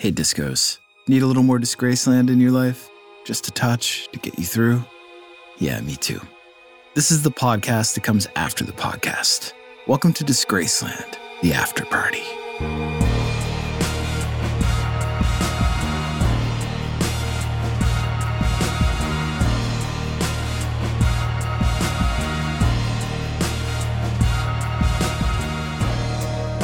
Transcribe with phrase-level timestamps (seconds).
[0.00, 0.78] Hey, discos.
[1.08, 2.88] Need a little more Disgraceland in your life?
[3.26, 4.82] Just a touch to get you through?
[5.58, 6.22] Yeah, me too.
[6.94, 9.52] This is the podcast that comes after the podcast.
[9.86, 12.22] Welcome to Disgraceland, the after party.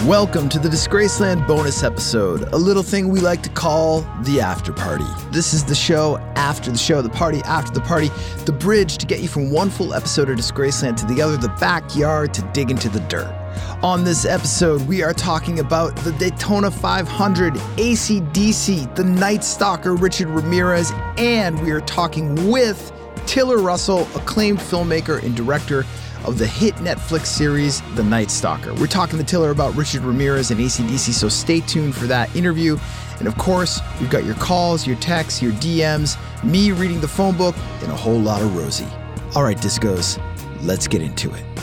[0.07, 4.73] Welcome to the Disgraceland bonus episode, a little thing we like to call the after
[4.73, 5.05] party.
[5.33, 8.13] This is the show after the show, the party after the party,
[8.45, 11.49] the bridge to get you from one full episode of Disgraceland to the other, the
[11.59, 13.35] backyard to dig into the dirt.
[13.83, 20.29] On this episode, we are talking about the Daytona 500, ACDC, the Night Stalker Richard
[20.29, 22.93] Ramirez, and we are talking with
[23.27, 25.85] Tiller Russell, acclaimed filmmaker and director
[26.25, 28.75] of the hit Netflix series The Night Stalker.
[28.75, 32.79] We're talking to Tiller about Richard Ramirez and ACDC, so stay tuned for that interview.
[33.19, 37.37] And of course, we've got your calls, your texts, your DMs, me reading the phone
[37.37, 38.89] book, and a whole lot of Rosie.
[39.35, 40.21] All right, discos,
[40.63, 41.56] let's get into it.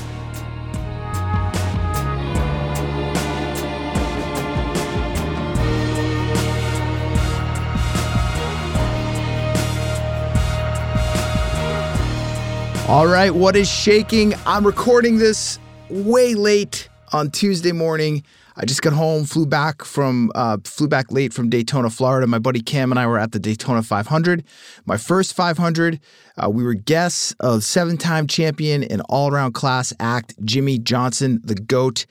[12.94, 14.36] All right, what is shaking?
[14.46, 15.58] I'm recording this
[15.90, 18.24] way late on Tuesday morning.
[18.56, 22.28] I just got home, flew back from uh, flew back late from Daytona, Florida.
[22.28, 24.44] My buddy Cam and I were at the Daytona 500,
[24.86, 26.00] my first 500.
[26.41, 32.05] Uh, we were guests of seven-time champion and all-around class act Jimmie Johnson, the goat.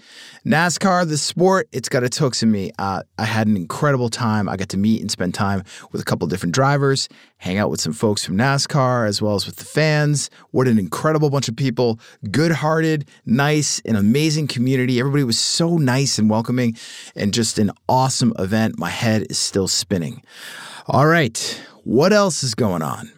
[0.46, 2.70] NASCAR, the sport, it's got its hooks in me.
[2.78, 4.48] Uh, I had an incredible time.
[4.48, 7.80] I got to meet and spend time with a couple different drivers, hang out with
[7.80, 10.30] some folks from NASCAR as well as with the fans.
[10.52, 11.98] What an incredible bunch of people,
[12.30, 15.00] good-hearted, nice, an amazing community.
[15.00, 16.76] Everybody was so nice and welcoming,
[17.16, 18.78] and just an awesome event.
[18.78, 20.22] My head is still spinning.
[20.86, 23.10] All right, what else is going on?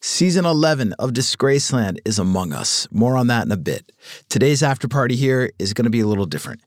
[0.00, 2.86] Season 11 of Disgraceland is among us.
[2.92, 3.90] More on that in a bit.
[4.28, 6.60] Today's after party here is going to be a little different.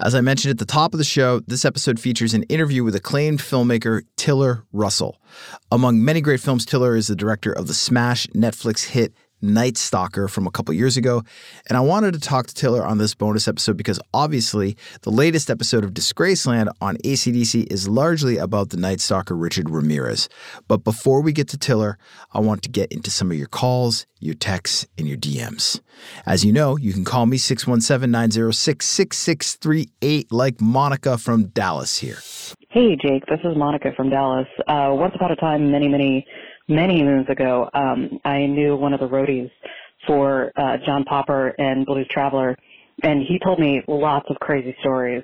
[0.00, 2.96] As I mentioned at the top of the show, this episode features an interview with
[2.96, 5.20] acclaimed filmmaker Tiller Russell.
[5.70, 10.28] Among many great films, Tiller is the director of the smash Netflix hit Night Stalker
[10.28, 11.22] from a couple years ago.
[11.68, 15.50] And I wanted to talk to Tiller on this bonus episode because obviously the latest
[15.50, 20.28] episode of Disgraceland on ACDC is largely about the Night Stalker Richard Ramirez.
[20.66, 21.98] But before we get to Tiller,
[22.32, 25.80] I want to get into some of your calls, your texts, and your DMs.
[26.26, 32.18] As you know, you can call me 617 906 6638 like Monica from Dallas here.
[32.70, 33.24] Hey, Jake.
[33.26, 34.46] This is Monica from Dallas.
[34.66, 36.26] Uh, once upon a time, many, many,
[36.68, 39.50] many moons ago, um, I knew one of the roadies
[40.06, 42.56] for uh, John Popper and Blues Traveler,
[43.02, 45.22] and he told me lots of crazy stories.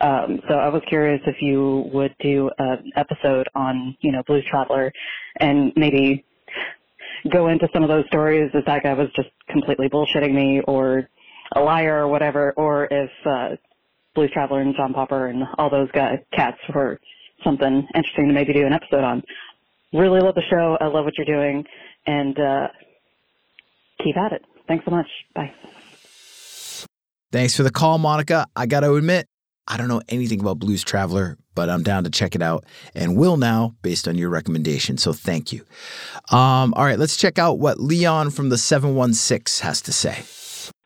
[0.00, 4.44] Um, so I was curious if you would do an episode on, you know, Blues
[4.50, 4.92] Traveler,
[5.40, 6.24] and maybe
[7.32, 11.08] go into some of those stories if that guy was just completely bullshitting me, or
[11.54, 13.50] a liar, or whatever, or if uh,
[14.14, 16.98] Blues Traveler and John Popper and all those guys, cats were
[17.44, 19.22] something interesting to maybe do an episode on.
[19.92, 20.76] Really love the show.
[20.80, 21.64] I love what you're doing,
[22.06, 22.68] and uh,
[24.02, 24.42] keep at it.
[24.66, 25.06] Thanks so much.
[25.34, 25.52] Bye.
[27.30, 28.46] Thanks for the call, Monica.
[28.54, 29.26] I got to admit,
[29.66, 33.16] I don't know anything about Blues Traveler, but I'm down to check it out and
[33.16, 34.98] will now based on your recommendation.
[34.98, 35.64] So thank you.
[36.30, 40.22] Um, all right, let's check out what Leon from the 716 has to say.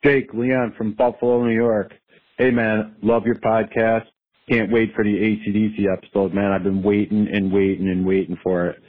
[0.04, 1.94] Jake, Leon from Buffalo, New York.
[2.38, 4.04] Hey, man, love your podcast.
[4.48, 6.52] Can't wait for the ACDC episode, man.
[6.52, 8.82] I've been waiting and waiting and waiting for it.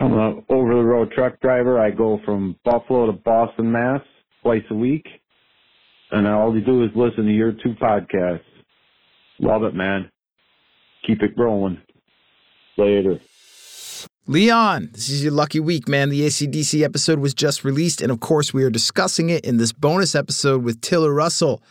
[0.00, 1.78] I'm a over the road truck driver.
[1.78, 4.00] I go from Buffalo to Boston, Mass,
[4.42, 5.06] twice a week.
[6.10, 8.40] And all you do is listen to your two podcasts.
[9.38, 10.10] Love it, man.
[11.06, 11.80] Keep it growing.
[12.76, 13.20] Later.
[14.26, 16.10] Leon, this is your lucky week, man.
[16.10, 19.72] The ACDC episode was just released, and of course, we are discussing it in this
[19.72, 21.62] bonus episode with Tiller Russell.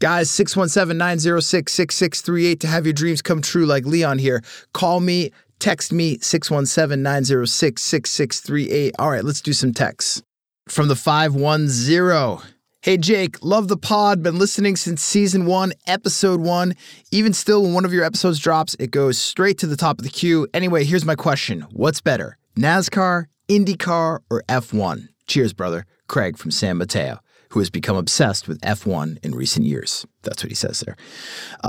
[0.00, 4.42] Guys, 617 906 6638 to have your dreams come true, like Leon here.
[4.74, 8.94] Call me, text me, 617 906 6638.
[8.98, 10.22] All right, let's do some texts.
[10.68, 12.42] From the 510.
[12.82, 14.24] Hey Jake, love the pod.
[14.24, 16.74] Been listening since season one, episode one.
[17.12, 20.04] Even still, when one of your episodes drops, it goes straight to the top of
[20.04, 20.48] the queue.
[20.52, 25.10] Anyway, here's my question What's better, NASCAR, IndyCar, or F1?
[25.28, 25.86] Cheers, brother.
[26.08, 27.20] Craig from San Mateo
[27.52, 30.06] who has become obsessed with F1 in recent years.
[30.22, 30.96] That's what he says there.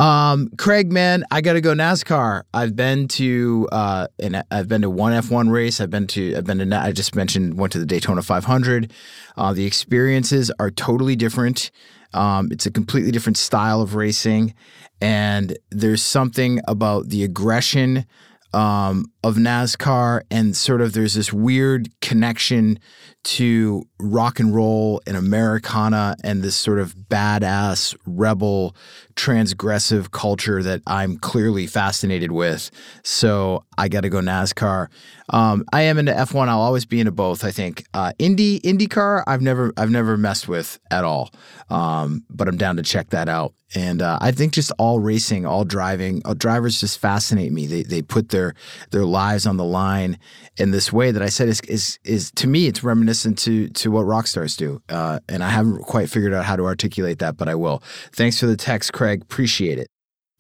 [0.02, 2.44] Um, Craig, man, I got to go NASCAR.
[2.54, 5.82] I've been to uh, and I've been to one F1 race.
[5.82, 8.94] I've been to I've been to I just mentioned went to the Daytona 500.
[9.36, 11.70] Uh, the experiences are totally different.
[12.14, 14.54] Um, it's a completely different style of racing,
[15.02, 18.06] and there's something about the aggression
[18.54, 22.80] um, of NASCAR, and sort of there's this weird connection
[23.24, 28.75] to rock and roll and Americana and this sort of badass, rebel,
[29.16, 32.70] transgressive culture that I'm clearly fascinated with.
[33.04, 34.88] So I got to go NASCAR.
[35.30, 36.50] Um, I am into F1.
[36.50, 37.46] I'll always be into both.
[37.46, 39.24] I think uh, Indy IndyCar.
[39.25, 41.31] I've never I've never messed with at all,
[41.70, 43.54] um, but I'm down to check that out.
[43.75, 47.68] And uh, I think just all racing, all driving, all drivers just fascinate me.
[47.68, 48.54] They they put their
[48.92, 50.18] their lives on the line
[50.57, 53.92] in this way that I said is is is to me it's reminiscent to to
[53.92, 54.81] what rock stars do.
[54.89, 57.81] Uh, and I haven't quite figured out how to articulate that, but I will.
[58.12, 59.21] Thanks for the text, Craig.
[59.21, 59.88] Appreciate it.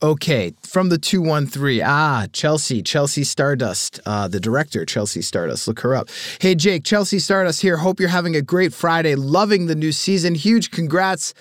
[0.01, 1.81] Okay, from the 213.
[1.85, 5.65] Ah, Chelsea, Chelsea Stardust, uh, the director, Chelsea Stardust.
[5.65, 6.09] Look her up.
[6.41, 7.77] Hey, Jake, Chelsea Stardust here.
[7.77, 9.15] Hope you're having a great Friday.
[9.15, 10.35] Loving the new season.
[10.35, 11.33] Huge congrats.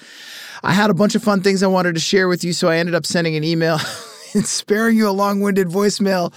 [0.62, 2.76] I had a bunch of fun things I wanted to share with you, so I
[2.76, 3.78] ended up sending an email.
[4.34, 6.32] and sparing you a long-winded voicemail.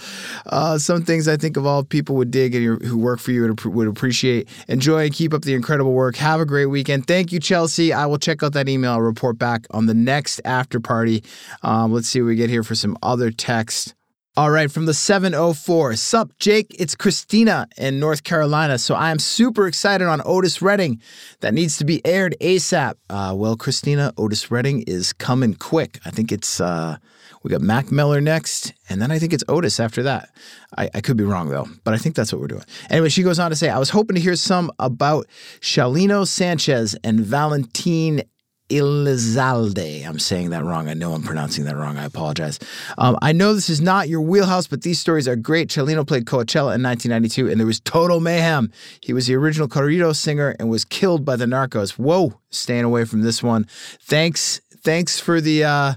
[0.46, 3.42] Uh, some things I think of all people would dig and who work for you
[3.42, 4.48] would, would appreciate.
[4.68, 6.16] Enjoy and keep up the incredible work.
[6.16, 7.06] Have a great weekend.
[7.06, 7.92] Thank you, Chelsea.
[7.92, 8.92] I will check out that email.
[8.92, 11.24] I'll report back on the next after party.
[11.62, 13.94] Um, let's see what we get here for some other text.
[14.38, 15.96] All right, from the 704.
[15.96, 16.76] Sup, Jake?
[16.78, 18.76] It's Christina in North Carolina.
[18.76, 21.00] So I am super excited on Otis Redding.
[21.40, 22.96] That needs to be aired ASAP.
[23.08, 26.00] Uh, well, Christina, Otis Redding is coming quick.
[26.04, 26.98] I think it's uh,
[27.46, 30.30] we got Mac Miller next, and then I think it's Otis after that.
[30.76, 32.64] I, I, could be wrong though, but I think that's what we're doing.
[32.90, 35.28] Anyway, she goes on to say, I was hoping to hear some about
[35.60, 38.22] Chalino Sanchez and Valentin
[38.68, 40.04] Elizalde.
[40.04, 40.88] I'm saying that wrong.
[40.88, 41.98] I know I'm pronouncing that wrong.
[41.98, 42.58] I apologize.
[42.98, 45.68] Um, I know this is not your wheelhouse, but these stories are great.
[45.68, 48.72] Chalino played Coachella in 1992, and there was total mayhem.
[49.00, 51.90] He was the original corrido singer and was killed by the narcos.
[51.90, 53.68] Whoa, staying away from this one.
[54.00, 55.94] Thanks, thanks for the uh,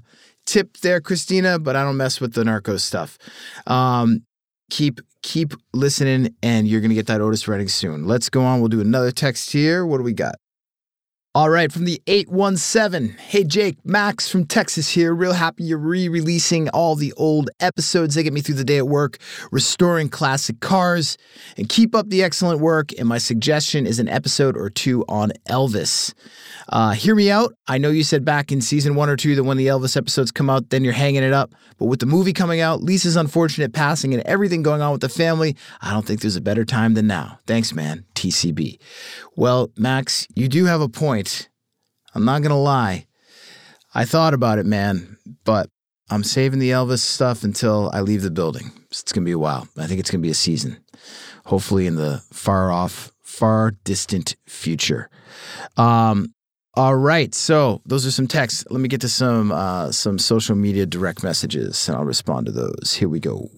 [0.49, 3.17] tip there, Christina, but I don't mess with the narco stuff.
[3.67, 4.23] Um,
[4.69, 8.05] keep keep listening, and you're gonna get that Otis Redding soon.
[8.05, 8.59] Let's go on.
[8.59, 9.85] We'll do another text here.
[9.85, 10.35] What do we got?
[11.35, 13.15] All right, from the 817.
[13.19, 15.13] Hey, Jake, Max from Texas here.
[15.13, 18.15] Real happy you're re releasing all the old episodes.
[18.15, 19.17] They get me through the day at work,
[19.51, 21.19] restoring classic cars.
[21.55, 22.89] And keep up the excellent work.
[22.97, 26.15] And my suggestion is an episode or two on Elvis.
[26.69, 27.53] Uh, hear me out.
[27.67, 30.31] I know you said back in season one or two that when the Elvis episodes
[30.31, 31.53] come out, then you're hanging it up.
[31.77, 35.09] But with the movie coming out, Lisa's unfortunate passing, and everything going on with the
[35.09, 37.39] family, I don't think there's a better time than now.
[37.45, 38.05] Thanks, man.
[38.19, 38.79] TCB.
[39.37, 41.47] Well, Max, you do have a point.
[42.13, 43.05] I'm not going to lie.
[43.95, 45.69] I thought about it, man, but
[46.09, 48.71] I'm saving the Elvis stuff until I leave the building.
[48.91, 49.69] It's going to be a while.
[49.77, 50.83] I think it's going to be a season.
[51.45, 55.09] Hopefully, in the far off, far distant future.
[55.77, 56.33] Um,
[56.75, 58.65] all right, so those are some texts.
[58.69, 62.51] Let me get to some uh, some social media direct messages, and I'll respond to
[62.51, 62.95] those.
[62.99, 63.49] Here we go.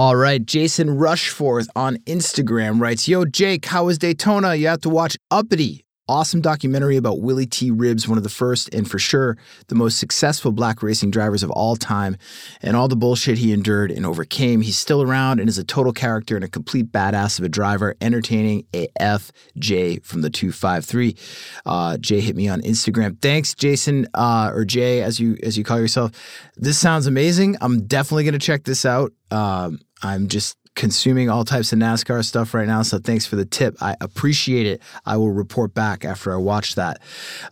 [0.00, 4.54] All right, Jason Rushforth on Instagram writes, "Yo, Jake, how was Daytona?
[4.54, 7.70] You have to watch Uppity awesome documentary about Willy T.
[7.70, 9.38] Ribbs, one of the first and for sure
[9.68, 12.16] the most successful black racing drivers of all time,
[12.62, 14.60] and all the bullshit he endured and overcame.
[14.60, 17.94] He's still around and is a total character and a complete badass of a driver,
[18.00, 21.16] entertaining AF Jay from the 253.
[21.64, 23.16] Uh, Jay hit me on Instagram.
[23.22, 26.10] Thanks, Jason, uh, or Jay, as you as you call yourself.
[26.56, 27.56] This sounds amazing.
[27.60, 29.12] I'm definitely to check this out.
[29.30, 32.82] Um, I'm just consuming all types of NASCAR stuff right now.
[32.82, 33.76] So thanks for the tip.
[33.82, 34.80] I appreciate it.
[35.04, 37.00] I will report back after I watch that.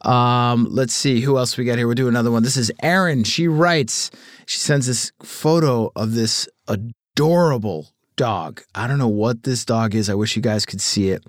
[0.02, 1.86] Um, let's see who else we got here.
[1.86, 2.42] We'll do another one.
[2.42, 3.24] This is Erin.
[3.24, 4.10] She writes,
[4.46, 8.62] she sends this photo of this adorable dog.
[8.74, 10.08] I don't know what this dog is.
[10.08, 11.24] I wish you guys could see it.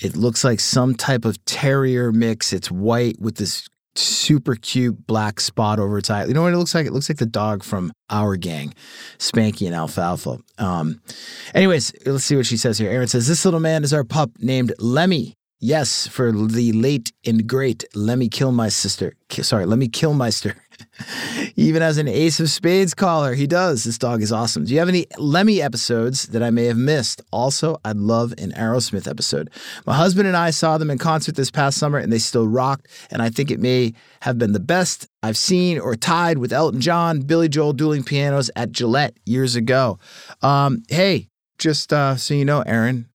[0.00, 2.52] It looks like some type of terrier mix.
[2.52, 6.24] It's white with this super cute black spot over its eye.
[6.24, 6.86] You know what it looks like?
[6.86, 8.74] It looks like the dog from our gang,
[9.18, 10.38] Spanky and Alfalfa.
[10.58, 11.00] Um,
[11.54, 12.90] anyways, let's see what she says here.
[12.90, 15.34] Erin says, This little man is our pup named Lemmy.
[15.58, 19.12] Yes, for the late and great Lemmy Kilmister.
[19.30, 20.54] Sorry, Lemmy Kilmister.
[21.56, 23.84] Even as an Ace of Spades caller, he does.
[23.84, 24.64] This dog is awesome.
[24.64, 27.22] Do you have any Lemmy episodes that I may have missed?
[27.32, 29.50] Also, I'd love an Aerosmith episode.
[29.86, 32.88] My husband and I saw them in concert this past summer and they still rocked,
[33.10, 36.80] and I think it may have been the best I've seen or tied with Elton
[36.80, 39.98] John, Billy Joel dueling pianos at Gillette years ago.
[40.42, 43.08] Um, hey, just uh, so you know, Erin,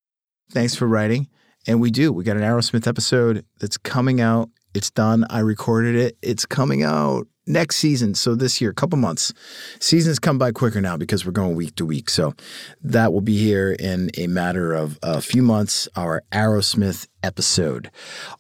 [0.52, 1.28] thanks for writing.
[1.68, 2.12] And we do.
[2.12, 4.50] We got an Aerosmith episode that's coming out.
[4.74, 5.26] It's done.
[5.30, 6.18] I recorded it.
[6.22, 8.14] It's coming out next season.
[8.16, 9.34] So this year, a couple months.
[9.80, 12.10] Seasons come by quicker now because we're going week to week.
[12.10, 12.34] So
[12.82, 15.88] that will be here in a matter of a few months.
[15.96, 17.92] Our Aerosmith episode.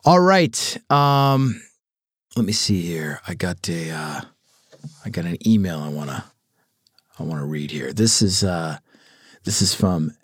[0.06, 0.78] All right.
[0.90, 1.62] Um,
[2.36, 3.22] let me see here.
[3.28, 3.92] I got a.
[3.92, 4.22] Uh,
[5.06, 5.80] I got an email.
[5.80, 6.26] I wanna.
[7.20, 7.94] I wanna read here.
[7.94, 8.44] This is.
[8.44, 8.78] Uh,
[9.44, 10.16] this is from.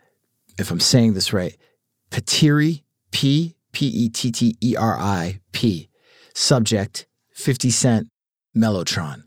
[0.57, 1.55] If I'm saying this right,
[2.09, 5.89] Petteri P P E T T E R I P.
[6.33, 8.09] Subject 50 Cent
[8.57, 9.23] Mellotron.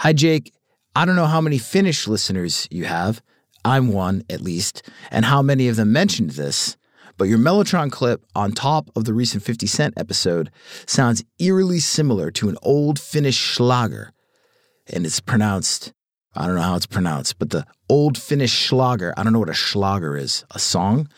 [0.00, 0.52] Hi, Jake.
[0.94, 3.22] I don't know how many Finnish listeners you have.
[3.64, 6.76] I'm one, at least, and how many of them mentioned this.
[7.16, 10.50] But your Mellotron clip on top of the recent 50 Cent episode
[10.86, 14.12] sounds eerily similar to an old Finnish schlager.
[14.92, 15.94] And it's pronounced,
[16.34, 19.48] I don't know how it's pronounced, but the old Finnish schlager, I don't know what
[19.48, 21.08] a schlager is, a song?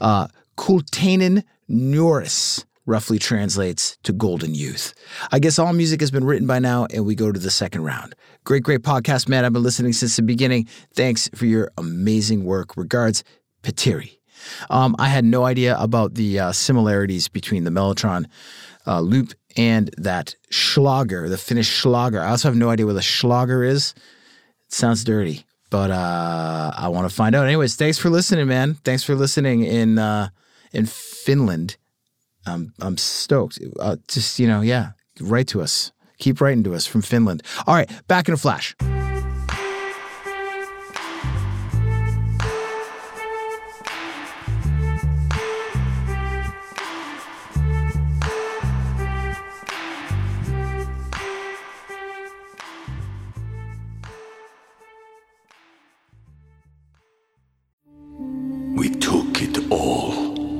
[0.00, 4.94] Uh, Kultainen Nuoruus roughly translates to golden youth.
[5.32, 7.84] I guess all music has been written by now, and we go to the second
[7.84, 8.14] round.
[8.44, 9.44] Great, great podcast, man.
[9.44, 10.68] I've been listening since the beginning.
[10.94, 12.76] Thanks for your amazing work.
[12.76, 13.24] Regards,
[13.62, 14.18] Petteri.
[14.68, 18.26] Um, I had no idea about the uh, similarities between the Mellotron
[18.86, 22.20] uh, loop and that Schlager, the Finnish Schlager.
[22.20, 23.94] I also have no idea what a Schlager is.
[24.66, 27.46] It sounds dirty, but uh, I want to find out.
[27.46, 28.74] Anyways, thanks for listening, man.
[28.84, 30.28] Thanks for listening in uh,
[30.72, 31.76] in Finland.
[32.46, 33.58] I'm I'm stoked.
[33.78, 35.92] Uh, just you know, yeah, write to us.
[36.18, 37.42] Keep writing to us from Finland.
[37.66, 38.74] All right, back in a flash.
[58.76, 60.23] We took it all.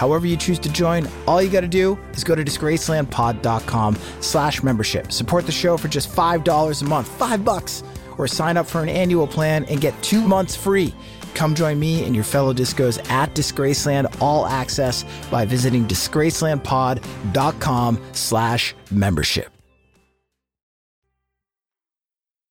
[0.00, 4.62] However you choose to join, all you got to do is go to disgracelandpod.com slash
[4.62, 5.12] membership.
[5.12, 7.82] Support the show for just $5 a month, five bucks,
[8.16, 10.94] or sign up for an annual plan and get two months free.
[11.34, 18.74] Come join me and your fellow discos at Disgraceland All Access by visiting disgracelandpod.com slash
[18.90, 19.59] membership.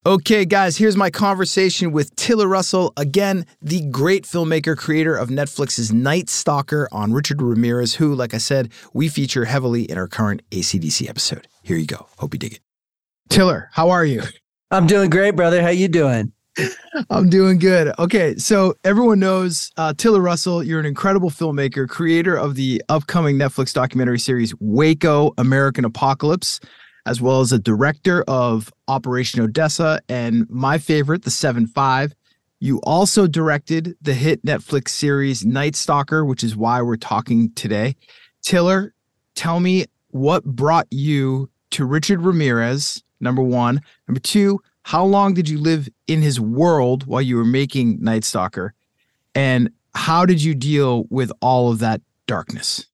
[0.09, 5.93] Okay, guys, here's my conversation with Tiller Russell, again, the great filmmaker, creator of Netflix's
[5.93, 10.41] Night Stalker on Richard Ramirez, who, like I said, we feature heavily in our current
[10.49, 11.47] ACDC episode.
[11.61, 12.07] Here you go.
[12.17, 12.59] Hope you dig it.
[13.29, 14.23] Tiller, how are you?
[14.71, 15.61] I'm doing great, brother.
[15.61, 16.33] How you doing?
[17.11, 17.93] I'm doing good.
[17.99, 20.63] Okay, so everyone knows uh, Tiller Russell.
[20.63, 26.59] You're an incredible filmmaker, creator of the upcoming Netflix documentary series Waco: American Apocalypse,
[27.09, 32.13] as well as a director of Operation Odessa and my favorite, The Seven Five.
[32.59, 37.95] You also directed the hit Netflix series Night Stalker, which is why we're talking today.
[38.43, 38.93] Tiller,
[39.33, 43.81] tell me what brought you to Richard Ramirez, number one.
[44.07, 48.23] Number two, how long did you live in his world while you were making Night
[48.23, 48.75] Stalker?
[49.33, 52.85] And how did you deal with all of that darkness?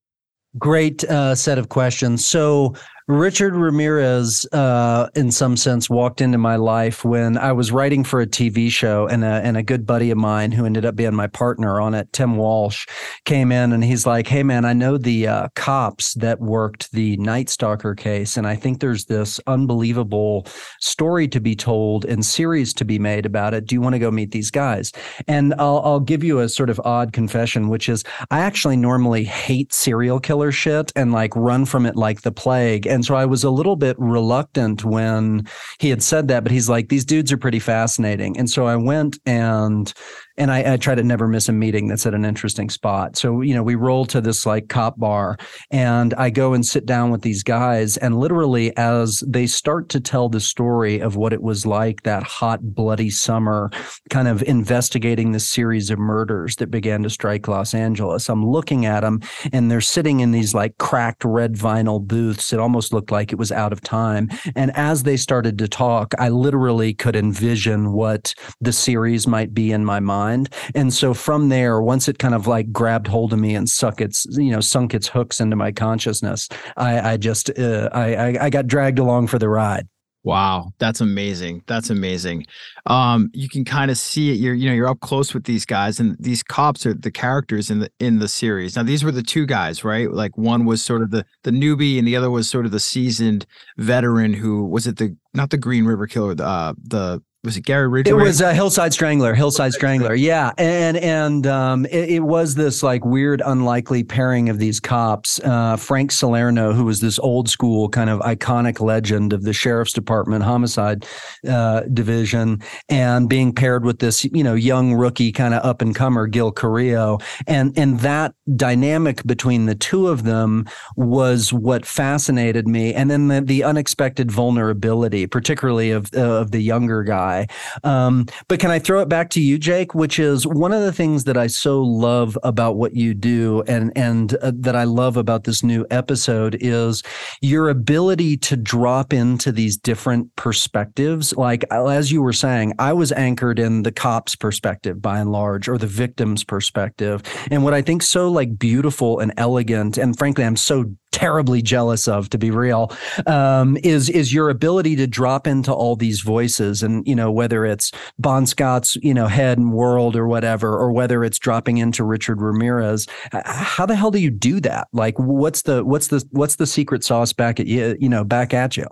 [0.57, 2.25] Great uh, set of questions.
[2.25, 2.75] So,
[3.07, 8.19] Richard Ramirez, uh, in some sense, walked into my life when I was writing for
[8.19, 11.13] a TV show, and a, and a good buddy of mine who ended up being
[11.13, 12.87] my partner on it, Tim Walsh,
[13.23, 17.15] came in and he's like, "Hey, man, I know the uh, cops that worked the
[17.17, 20.47] Night Stalker case, and I think there's this unbelievable
[20.79, 23.67] story to be told and series to be made about it.
[23.67, 24.91] Do you want to go meet these guys?"
[25.27, 29.25] And I'll, I'll give you a sort of odd confession, which is I actually normally
[29.25, 33.25] hate serial killer shit and like run from it like the plague and so I
[33.25, 35.45] was a little bit reluctant when
[35.79, 38.37] he had said that, but he's like, these dudes are pretty fascinating.
[38.37, 39.93] And so I went and
[40.37, 43.15] and I, I, try to never miss a meeting that's at an interesting spot.
[43.15, 45.37] So, you know, we roll to this like cop bar
[45.71, 47.97] and I go and sit down with these guys.
[47.97, 52.23] And literally, as they start to tell the story of what it was like that
[52.23, 53.71] hot, bloody summer,
[54.09, 58.85] kind of investigating the series of murders that began to strike Los Angeles, I'm looking
[58.85, 59.21] at them
[59.53, 62.51] and they're sitting in these like cracked red vinyl booths.
[62.51, 64.29] It almost looked like it was out of time.
[64.55, 69.71] And as they started to talk, I literally could envision what the series might be
[69.71, 70.49] in my mind mind.
[70.73, 74.01] And so from there, once it kind of like grabbed hold of me and suck
[74.01, 78.49] its, you know, sunk its hooks into my consciousness, I, I just, uh, I, I
[78.49, 79.87] got dragged along for the ride.
[80.25, 81.61] Wow, that's amazing.
[81.67, 82.47] That's amazing.
[82.87, 84.39] Um, you can kind of see it.
[84.39, 87.69] You're, you know, you're up close with these guys, and these cops are the characters
[87.69, 88.75] in the in the series.
[88.75, 90.11] Now, these were the two guys, right?
[90.11, 92.79] Like one was sort of the the newbie, and the other was sort of the
[92.79, 93.45] seasoned
[93.77, 94.33] veteran.
[94.33, 94.97] Who was it?
[94.97, 98.11] The not the Green River Killer, the uh, the was it Gary Ridgway?
[98.11, 99.35] It was a Hillside Strangler.
[99.35, 100.15] Hillside Strangler.
[100.15, 105.39] Yeah, and and um, it, it, was this like weird, unlikely pairing of these cops.
[105.39, 109.93] Uh, Frank Salerno, who was this old school kind of iconic legend of the sheriff's
[109.93, 111.05] department homicide
[111.47, 115.95] uh, division, and being paired with this you know young rookie kind of up and
[115.95, 122.67] comer Gil Carrillo, and and that dynamic between the two of them was what fascinated
[122.67, 127.34] me, and then the, the unexpected vulnerability, particularly of uh, of the younger guy
[127.83, 129.93] Um, but can I throw it back to you, Jake?
[129.93, 133.91] Which is one of the things that I so love about what you do, and
[133.95, 137.03] and uh, that I love about this new episode is
[137.41, 141.35] your ability to drop into these different perspectives.
[141.35, 145.67] Like as you were saying, I was anchored in the cop's perspective by and large,
[145.67, 147.21] or the victim's perspective,
[147.51, 152.09] and what I think so like beautiful and elegant, and frankly, I'm so terribly jealous
[152.09, 152.91] of, to be real,
[153.25, 157.65] um, is is your ability to drop into all these voices, and you know whether
[157.65, 162.03] it's Bon Scott's you know head and world or whatever, or whether it's dropping into
[162.03, 163.07] Richard Ramirez.
[163.45, 164.89] How the hell do you do that?
[164.91, 167.95] Like, what's the what's the what's the secret sauce back at you?
[167.97, 168.87] You know, back at you.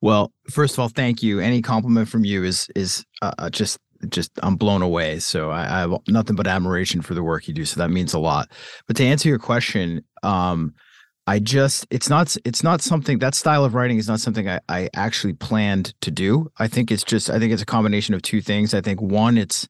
[0.00, 1.40] Well, first of all, thank you.
[1.40, 3.78] Any compliment from you is is uh, uh just
[4.08, 5.18] just I'm blown away.
[5.18, 7.64] So I, I, have nothing but admiration for the work you do.
[7.64, 8.50] So that means a lot.
[8.86, 10.74] But to answer your question, um,
[11.26, 14.60] I just it's not it's not something that style of writing is not something I,
[14.68, 16.50] I actually planned to do.
[16.58, 18.74] I think it's just I think it's a combination of two things.
[18.74, 19.66] I think one it's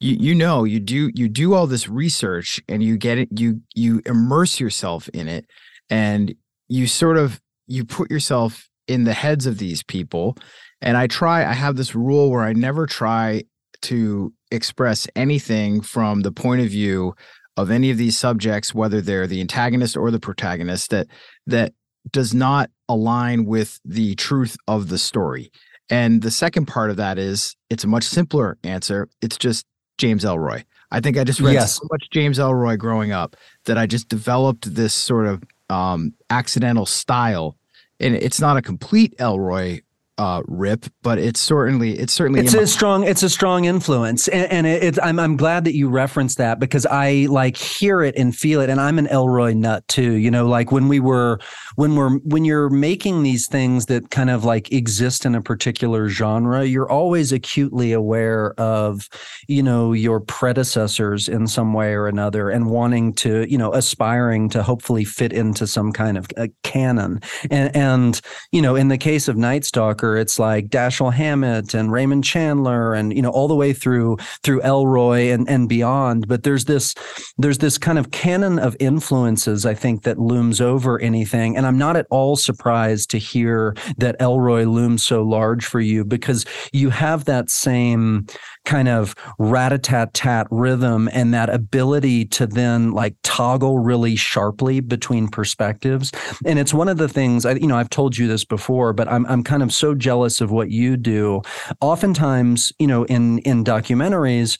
[0.00, 3.60] you you know you do you do all this research and you get it you
[3.74, 5.46] you immerse yourself in it
[5.90, 6.34] and
[6.68, 10.36] you sort of you put yourself in the heads of these people
[10.80, 13.44] and I try I have this rule where I never try
[13.82, 17.14] to express anything from the point of view
[17.56, 21.06] of any of these subjects, whether they're the antagonist or the protagonist, that
[21.46, 21.72] that
[22.10, 25.50] does not align with the truth of the story.
[25.90, 29.08] And the second part of that is it's a much simpler answer.
[29.20, 29.66] It's just
[29.98, 30.64] James Ellroy.
[30.90, 31.76] I think I just read yes.
[31.76, 36.86] so much James Ellroy growing up that I just developed this sort of um, accidental
[36.86, 37.56] style.
[38.00, 39.82] And it's not a complete Ellroy
[40.16, 44.50] uh, rip, but it's certainly it's certainly it's a strong it's a strong influence, and,
[44.50, 48.14] and it, it, I'm I'm glad that you referenced that because I like hear it
[48.16, 50.12] and feel it, and I'm an Ellroy nut too.
[50.12, 51.40] You know, like when we were
[51.74, 56.08] when we're when you're making these things that kind of like exist in a particular
[56.08, 59.08] genre, you're always acutely aware of
[59.48, 64.48] you know your predecessors in some way or another, and wanting to you know aspiring
[64.50, 68.20] to hopefully fit into some kind of a canon, and and
[68.52, 72.94] you know in the case of Night Stalker It's like Dashiell Hammett and Raymond Chandler,
[72.94, 76.28] and you know all the way through through Ellroy and and beyond.
[76.28, 76.94] But there's this
[77.38, 81.78] there's this kind of canon of influences I think that looms over anything, and I'm
[81.78, 86.90] not at all surprised to hear that Ellroy looms so large for you because you
[86.90, 88.26] have that same
[88.64, 96.10] kind of rat-a-tat-tat rhythm and that ability to then like toggle really sharply between perspectives
[96.46, 99.06] and it's one of the things I, you know i've told you this before but
[99.08, 101.42] i'm, I'm kind of so jealous of what you do.
[101.80, 104.58] Oftentimes you know in in documentaries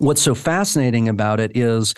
[0.00, 1.94] what's so fascinating about it is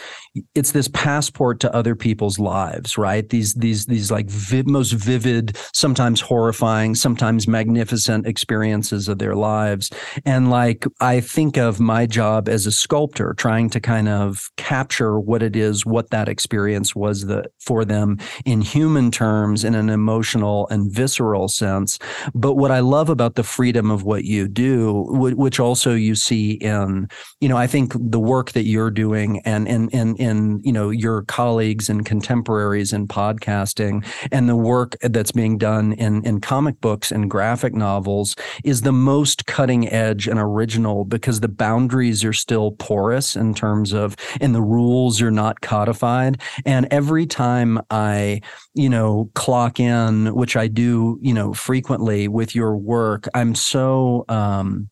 [0.54, 3.28] it's this passport to other people's lives right?
[3.28, 9.90] These these these like vi- most vivid sometimes horrifying sometimes magnificent experiences of their lives.
[10.24, 15.20] And like i think of my job as a sculptor trying to kind of capture
[15.20, 19.90] what it is what that experience was the, for them in human terms in an
[19.90, 21.98] emotional and visceral sense.
[22.34, 26.52] But what i love about the freedom of what you do which also you see
[26.52, 27.08] in
[27.40, 30.90] you know i think the work that you're doing and and and in you know
[30.90, 36.80] your colleagues and contemporaries in podcasting and the work that's being done in in comic
[36.80, 42.32] books and graphic novels is the most cutting edge and original because the boundaries are
[42.32, 46.40] still porous in terms of and the rules are not codified.
[46.64, 48.40] And every time i
[48.74, 54.24] you know clock in which i do you know frequently with your work i'm so
[54.28, 54.88] um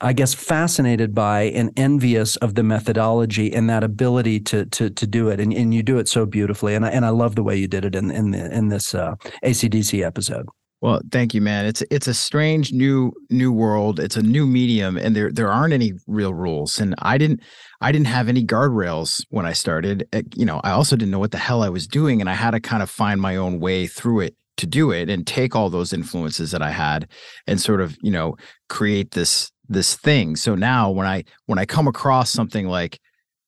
[0.00, 5.06] I guess fascinated by and envious of the methodology and that ability to to to
[5.06, 7.42] do it, and, and you do it so beautifully, and I, and I love the
[7.42, 10.46] way you did it in in the, in this uh, ACDC episode.
[10.84, 11.64] Well, thank you, man.
[11.64, 13.98] It's it's a strange new new world.
[13.98, 16.78] It's a new medium, and there there aren't any real rules.
[16.78, 17.40] And I didn't
[17.80, 20.06] I didn't have any guardrails when I started.
[20.12, 22.34] Eh, you know, I also didn't know what the hell I was doing, and I
[22.34, 25.56] had to kind of find my own way through it to do it and take
[25.56, 27.08] all those influences that I had
[27.46, 28.36] and sort of you know
[28.68, 30.36] create this this thing.
[30.36, 33.00] So now when I when I come across something like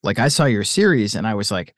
[0.03, 1.75] like I saw your series and I was like,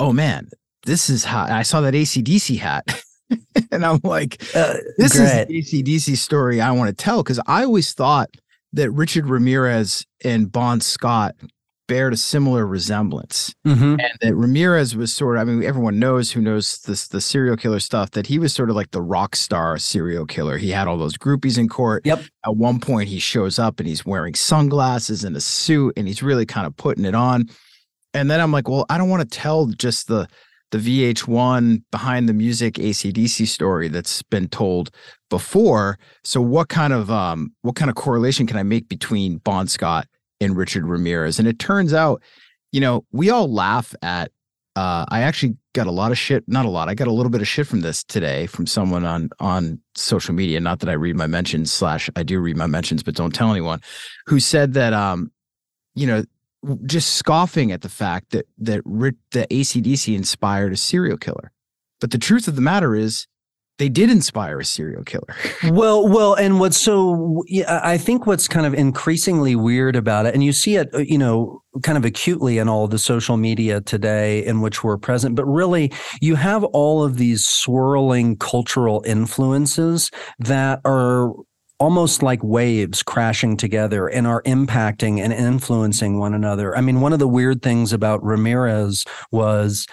[0.00, 0.48] oh man,
[0.84, 2.84] this is how I saw that ACDC hat.
[3.72, 5.50] and I'm like, uh, this great.
[5.50, 7.22] is the ACDC story I want to tell.
[7.24, 8.30] Cause I always thought
[8.72, 11.34] that Richard Ramirez and Bon Scott
[11.92, 13.54] bared a similar resemblance.
[13.66, 14.00] Mm-hmm.
[14.00, 17.54] And that Ramirez was sort of, I mean, everyone knows who knows this, the serial
[17.54, 20.56] killer stuff, that he was sort of like the rock star serial killer.
[20.56, 22.06] He had all those groupies in court.
[22.06, 22.22] Yep.
[22.46, 26.22] At one point, he shows up and he's wearing sunglasses and a suit and he's
[26.22, 27.50] really kind of putting it on.
[28.14, 30.26] And then I'm like, well, I don't want to tell just the,
[30.70, 34.90] the VH1 behind the music ACDC story that's been told
[35.28, 35.98] before.
[36.24, 40.06] So what kind of um what kind of correlation can I make between Bon Scott
[40.42, 41.38] in Richard Ramirez.
[41.38, 42.22] And it turns out,
[42.72, 44.30] you know, we all laugh at
[44.74, 46.88] uh, I actually got a lot of shit, not a lot.
[46.88, 50.34] I got a little bit of shit from this today from someone on on social
[50.34, 50.60] media.
[50.60, 53.50] Not that I read my mentions slash I do read my mentions, but don't tell
[53.50, 53.80] anyone.
[54.26, 55.30] Who said that um,
[55.94, 56.24] you know,
[56.86, 61.52] just scoffing at the fact that that the ACDC inspired a serial killer.
[62.00, 63.26] But the truth of the matter is,
[63.78, 65.34] they did inspire a serial killer.
[65.70, 70.44] well, well, and what's so I think what's kind of increasingly weird about it, and
[70.44, 74.44] you see it, uh, you know, kind of acutely in all the social media today
[74.44, 80.80] in which we're present, but really you have all of these swirling cultural influences that
[80.84, 81.32] are
[81.82, 86.76] almost like waves crashing together and are impacting and influencing one another.
[86.76, 89.88] I mean, one of the weird things about Ramirez was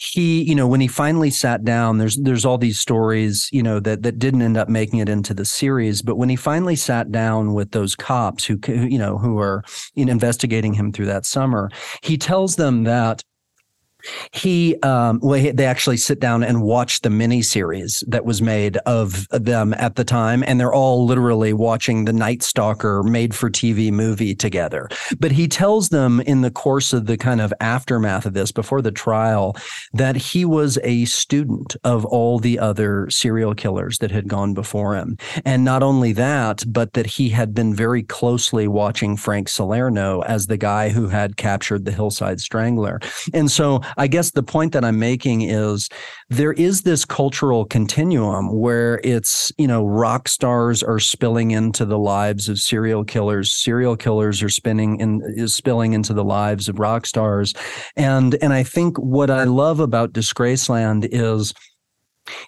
[0.00, 3.78] he you know when he finally sat down there's there's all these stories you know
[3.78, 7.12] that that didn't end up making it into the series but when he finally sat
[7.12, 9.62] down with those cops who you know who are
[9.96, 11.68] investigating him through that summer
[12.02, 13.22] he tells them that
[14.32, 19.26] he um well they actually sit down and watch the miniseries that was made of
[19.28, 23.90] them at the time and they're all literally watching the night stalker made for tv
[23.92, 24.88] movie together.
[25.18, 28.82] But he tells them in the course of the kind of aftermath of this before
[28.82, 29.56] the trial
[29.92, 34.94] that he was a student of all the other serial killers that had gone before
[34.96, 35.16] him.
[35.44, 40.46] And not only that but that he had been very closely watching frank salerno as
[40.46, 43.00] the guy who had captured the hillside strangler.
[43.34, 45.88] And so I guess the point that I'm making is
[46.28, 51.98] there is this cultural continuum where it's, you know, rock stars are spilling into the
[51.98, 56.78] lives of serial killers, serial killers are spinning in is spilling into the lives of
[56.78, 57.54] rock stars.
[57.96, 61.52] And and I think what I love about Disgraceland is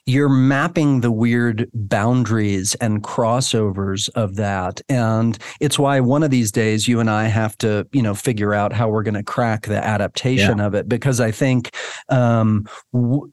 [0.07, 6.53] you're mapping the weird boundaries and crossovers of that and it's why one of these
[6.53, 9.67] days you and i have to you know figure out how we're going to crack
[9.67, 10.67] the adaptation yeah.
[10.67, 11.75] of it because i think
[12.09, 12.67] um,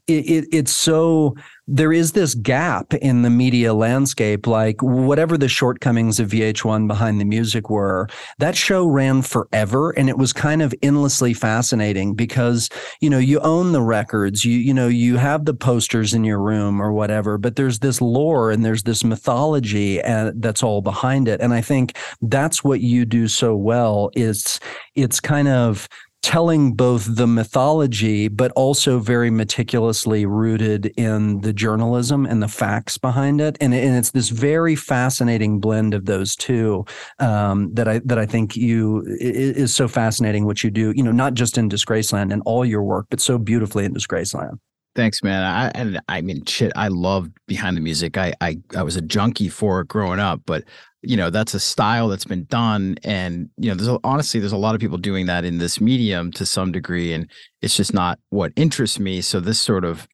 [0.06, 1.34] it, it, it's so
[1.72, 4.48] there is this gap in the media landscape.
[4.48, 10.08] Like whatever the shortcomings of VH1 behind the music were, that show ran forever, and
[10.08, 12.68] it was kind of endlessly fascinating because
[13.00, 16.40] you know you own the records, you you know you have the posters in your
[16.40, 20.82] room or whatever, but there's this lore and there's this mythology and uh, that's all
[20.82, 24.10] behind it, and I think that's what you do so well.
[24.14, 24.58] Is
[24.96, 25.88] it's kind of
[26.22, 32.98] telling both the mythology, but also very meticulously rooted in the journalism and the facts
[32.98, 33.56] behind it.
[33.60, 36.84] And, and it's this very fascinating blend of those two
[37.18, 40.92] um, that I that I think you is so fascinating what you do.
[40.94, 44.58] You know, not just in Disgraceland and all your work, but so beautifully in Disgraceland.
[44.96, 45.44] Thanks, man.
[45.44, 46.72] I and I mean, shit.
[46.74, 48.18] I love behind the music.
[48.18, 50.64] I I I was a junkie for it growing up, but
[51.02, 54.52] you know that's a style that's been done and you know there's a, honestly there's
[54.52, 57.30] a lot of people doing that in this medium to some degree and
[57.62, 60.06] it's just not what interests me so this sort of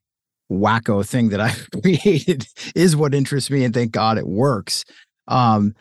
[0.50, 4.84] wacko thing that i've created is what interests me and thank god it works.
[5.28, 5.74] Um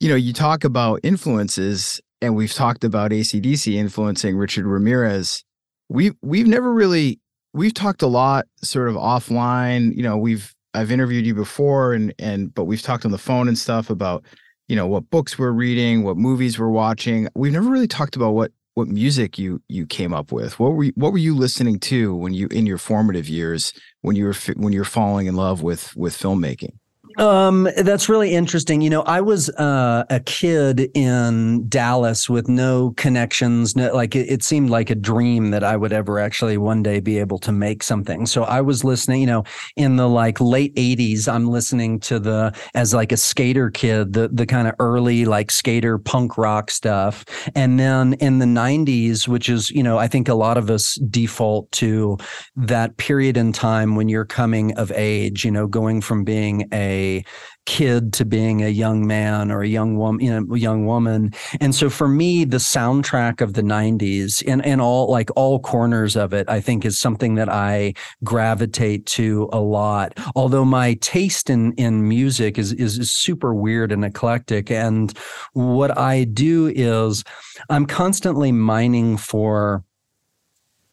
[0.00, 5.44] you know you talk about influences and we've talked about acdc influencing richard ramirez.
[5.88, 7.20] We we've never really
[7.54, 12.12] we've talked a lot sort of offline you know we've I've interviewed you before and
[12.18, 14.24] and but we've talked on the phone and stuff about
[14.68, 17.28] you know what books we're reading what movies we're watching.
[17.34, 20.60] We've never really talked about what what music you you came up with.
[20.60, 24.14] What were you, what were you listening to when you in your formative years when
[24.14, 26.74] you were when you were falling in love with with filmmaking
[27.18, 28.80] um, that's really interesting.
[28.80, 33.74] You know, I was uh, a kid in Dallas with no connections.
[33.74, 37.00] No, like it, it, seemed like a dream that I would ever actually one day
[37.00, 38.24] be able to make something.
[38.24, 39.20] So I was listening.
[39.20, 43.68] You know, in the like late '80s, I'm listening to the as like a skater
[43.70, 47.24] kid, the the kind of early like skater punk rock stuff,
[47.56, 50.94] and then in the '90s, which is you know I think a lot of us
[51.10, 52.16] default to
[52.54, 55.44] that period in time when you're coming of age.
[55.44, 57.07] You know, going from being a
[57.68, 61.32] kid to being a young man or a young woman, you know, young woman.
[61.60, 66.16] And so for me, the soundtrack of the 90s and, and all like all corners
[66.16, 67.92] of it, I think is something that I
[68.24, 70.18] gravitate to a lot.
[70.34, 74.70] Although my taste in in music is is super weird and eclectic.
[74.70, 75.12] And
[75.52, 77.22] what I do is
[77.68, 79.84] I'm constantly mining for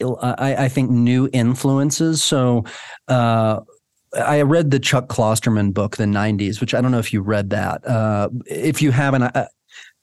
[0.01, 2.21] I, I, think new influences.
[2.21, 2.65] So
[3.07, 3.61] uh,
[4.15, 7.49] I read the Chuck Klosterman book, The 90s, which I don't know if you read
[7.51, 7.85] that.
[7.87, 9.47] Uh, if you haven't, I,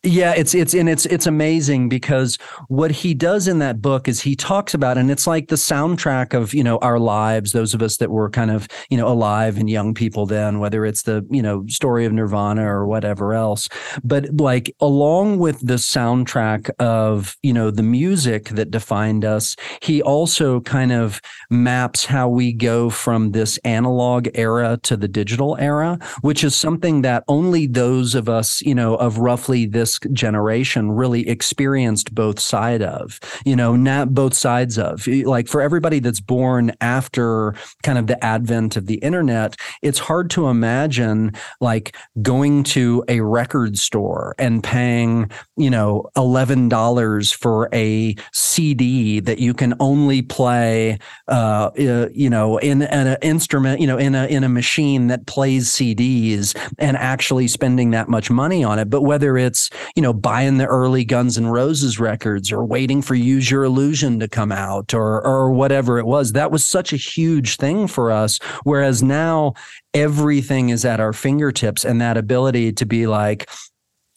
[0.05, 2.37] yeah, it's it's and it's it's amazing because
[2.67, 6.35] what he does in that book is he talks about and it's like the soundtrack
[6.35, 9.59] of you know our lives those of us that were kind of you know alive
[9.59, 13.69] and young people then whether it's the you know story of Nirvana or whatever else.
[14.03, 20.03] But like along with the soundtrack of you know the music that defined us he
[20.03, 25.97] also kind of maps how we go from this analog era to the digital era
[26.23, 30.91] which is something that only those of us you know of roughly this this generation
[30.93, 35.07] really experienced both side of, you know, not both sides of.
[35.07, 40.31] Like for everybody that's born after kind of the advent of the internet, it's hard
[40.31, 48.15] to imagine like going to a record store and paying, you know, $11 for a
[48.33, 53.99] CD that you can only play, uh, you know, in, in an instrument, you know,
[53.99, 58.79] in a, in a machine that plays CDs and actually spending that much money on
[58.79, 58.89] it.
[58.89, 63.14] But whether it's you know, buying the early Guns N' Roses records or waiting for
[63.14, 66.33] Use Your Illusion to come out or or whatever it was.
[66.33, 68.38] That was such a huge thing for us.
[68.64, 69.55] Whereas now
[69.95, 73.49] everything is at our fingertips and that ability to be like,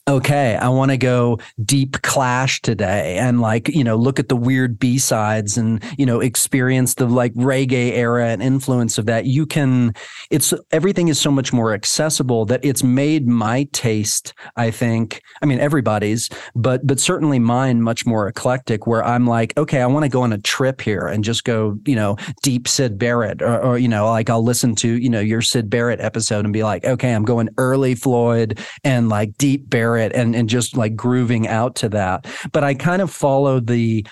[0.08, 4.36] okay, I want to go deep clash today and like, you know, look at the
[4.36, 9.26] weird B sides and, you know, experience the like reggae era and influence of that.
[9.26, 9.96] You can,
[10.30, 15.48] it's everything is so much more accessible that it's made my taste, I think, I
[15.48, 20.04] mean, everybody's, but, but certainly mine much more eclectic where I'm like, okay, I want
[20.04, 23.60] to go on a trip here and just go, you know, deep Syd Barrett or,
[23.60, 26.64] or, you know, like I'll listen to, you know, your Syd Barrett episode and be
[26.64, 31.48] like, okay, I'm going early Floyd and like deep Barrett and and just like grooving
[31.48, 32.26] out to that.
[32.52, 34.06] But I kind of follow the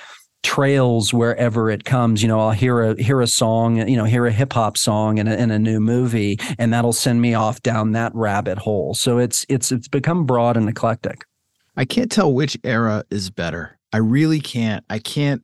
[0.43, 2.21] trails wherever it comes.
[2.21, 5.17] You know, I'll hear a hear a song, you know, hear a hip hop song
[5.17, 8.93] in a, in a new movie, and that'll send me off down that rabbit hole.
[8.93, 11.25] So it's it's it's become broad and eclectic.
[11.75, 13.79] I can't tell which era is better.
[13.91, 14.85] I really can't.
[14.89, 15.43] I can't.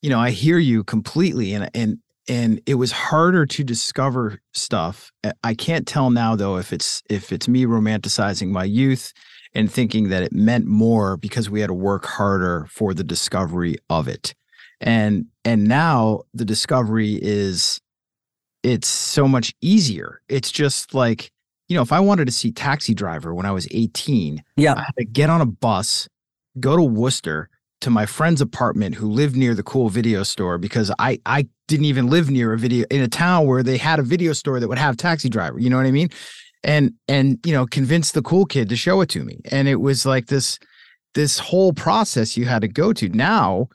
[0.00, 5.10] You know, I hear you completely, and and and it was harder to discover stuff.
[5.44, 9.12] I can't tell now though if it's if it's me romanticizing my youth
[9.56, 13.76] and thinking that it meant more because we had to work harder for the discovery
[13.88, 14.34] of it.
[14.80, 17.80] And and now the discovery is
[18.62, 20.20] it's so much easier.
[20.28, 21.30] It's just like,
[21.68, 24.74] you know, if I wanted to see Taxi Driver when I was 18, Yeah.
[24.74, 26.06] I had to get on a bus,
[26.60, 27.48] go to Worcester
[27.80, 31.86] to my friend's apartment who lived near the cool video store because I I didn't
[31.86, 34.68] even live near a video in a town where they had a video store that
[34.68, 35.58] would have Taxi Driver.
[35.58, 36.10] You know what I mean?
[36.66, 39.40] And and you know, convince the cool kid to show it to me.
[39.50, 40.58] And it was like this
[41.14, 43.08] this whole process you had to go to.
[43.08, 43.68] Now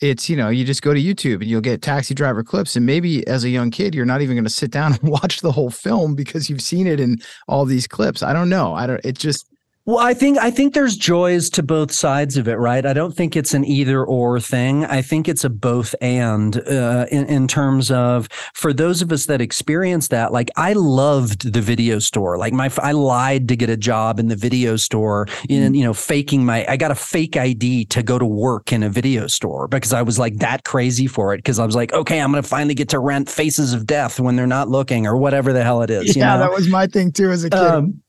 [0.00, 2.84] it's you know you just go to youtube and you'll get taxi driver clips and
[2.84, 5.52] maybe as a young kid you're not even going to sit down and watch the
[5.52, 9.04] whole film because you've seen it in all these clips i don't know i don't
[9.04, 9.48] it just
[9.86, 12.84] Well, I think I think there's joys to both sides of it, right?
[12.84, 14.84] I don't think it's an either or thing.
[14.84, 19.26] I think it's a both and uh, in in terms of for those of us
[19.26, 20.32] that experience that.
[20.32, 22.36] Like I loved the video store.
[22.36, 25.94] Like my I lied to get a job in the video store, in you know,
[25.94, 26.66] faking my.
[26.68, 30.02] I got a fake ID to go to work in a video store because I
[30.02, 31.38] was like that crazy for it.
[31.38, 34.34] Because I was like, okay, I'm gonna finally get to rent Faces of Death when
[34.34, 36.16] they're not looking or whatever the hell it is.
[36.16, 36.40] you yeah know?
[36.40, 38.02] that was my thing too as a kid Um,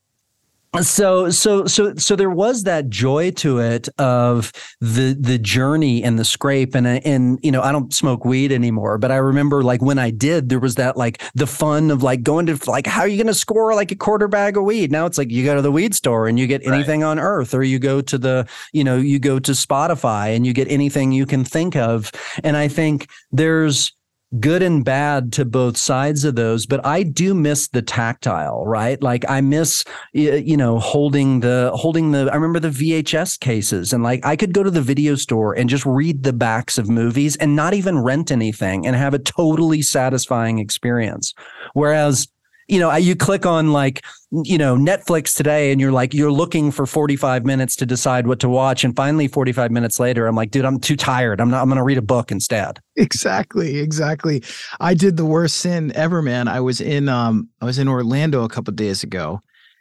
[0.82, 6.18] so so so so there was that joy to it of the the journey and
[6.18, 6.74] the scrape.
[6.74, 9.98] And uh, and you know I don't smoke weed anymore but I remember like when
[9.98, 13.08] I did there was that like the fun of like going to like how are
[13.08, 14.92] you going to score like a quarter bag of weed?
[14.92, 17.54] Now it's like you go to the weed store and you get anything on earth
[17.54, 21.12] or you go to the you know you go to Spotify and you get anything
[21.12, 22.12] you can think of.
[22.44, 23.92] And I think there's
[24.40, 29.02] good and bad to both sides of those but i do miss the tactile right?
[29.02, 34.02] Like i miss you know holding the holding the i remember the vhs cases and
[34.02, 37.36] like i could go to the video store and just read the backs of movies
[37.36, 41.34] and not even rent anything and have a totally satisfying experience.
[41.74, 42.28] Whereas
[42.68, 46.70] you know, you click on like, you know, Netflix today and you're like, you're looking
[46.70, 48.84] for 45 minutes to decide what to watch.
[48.84, 51.40] And finally, 45 minutes later, I'm like, dude, I'm too tired.
[51.40, 52.78] I'm not, I'm going to read a book instead.
[52.96, 54.42] exactly exactly
[54.80, 58.42] i did the worst sin ever man i was in um i was in orlando
[58.42, 59.40] a couple days ago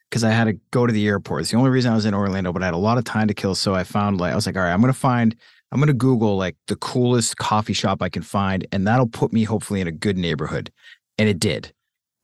[0.10, 2.14] because i had to go to the airport it's the only reason i was in
[2.14, 4.36] orlando but i had a lot of time to kill so i found like i
[4.36, 5.36] was like all right i'm gonna find
[5.72, 9.44] i'm gonna google like the coolest coffee shop i can find and that'll put me
[9.44, 10.72] hopefully in a good neighborhood
[11.18, 11.74] and it did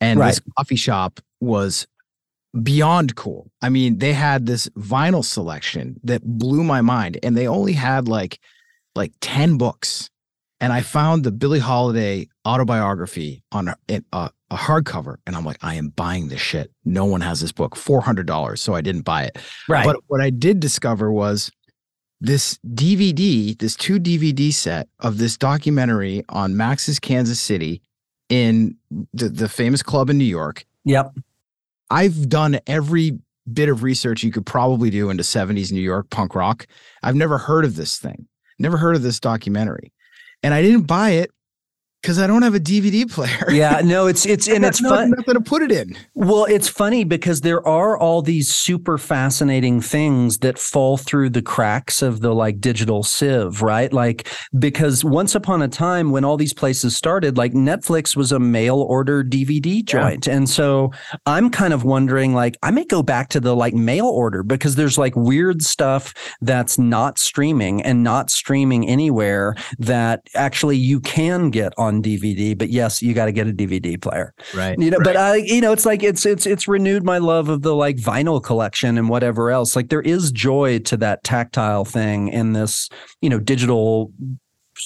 [0.04, 1.88] and this coffee shop was
[2.62, 7.48] beyond cool i mean they had this vinyl selection that blew my mind and they
[7.48, 8.40] only had like
[8.96, 10.12] like 10 books
[10.64, 15.44] and I found the Billie Holiday autobiography on a, a, uh, a hardcover, and I'm
[15.44, 16.72] like, I am buying this shit.
[16.86, 19.38] No one has this book, four hundred dollars, so I didn't buy it.
[19.68, 19.84] Right.
[19.84, 21.52] But what I did discover was
[22.22, 27.82] this DVD, this two DVD set of this documentary on Max's Kansas City
[28.34, 28.76] in
[29.14, 30.66] the, the famous club in New York.
[30.86, 31.14] Yep.
[31.92, 33.20] I've done every
[33.52, 36.66] bit of research you could probably do into 70s New York punk rock.
[37.04, 39.94] I've never heard of this thing, never heard of this documentary.
[40.42, 41.30] And I didn't buy it
[42.04, 43.50] because I don't have a DVD player.
[43.50, 43.82] Yeah.
[43.94, 45.12] No, it's, it's, and it's got fun.
[45.12, 45.96] Nothing to put it in.
[46.16, 51.42] Well, it's funny because there are all these super fascinating things that fall through the
[51.42, 53.92] cracks of the like digital sieve, right?
[53.92, 58.40] Like, because once upon a time when all these places started, like Netflix was a
[58.40, 60.28] mail order DVD joint.
[60.28, 60.92] And so
[61.26, 64.76] I'm kind of wondering, like, I may go back to the like mail order because
[64.76, 71.50] there's like weird stuff that's not streaming and not streaming anywhere that actually you can
[71.50, 72.58] get on DVD.
[72.58, 74.78] But yes, you got to get a DVD player Right.
[74.80, 77.62] you know but i you know it's like it's it's it's renewed my love of
[77.62, 82.28] the like vinyl collection and whatever else like there is joy to that tactile thing
[82.30, 82.90] in this
[83.22, 84.12] you know digital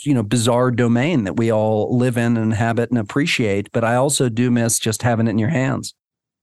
[0.04, 3.96] you know bizarre domain that we all live in and inhabit and appreciate but i
[3.96, 5.94] also do miss just having it in your hands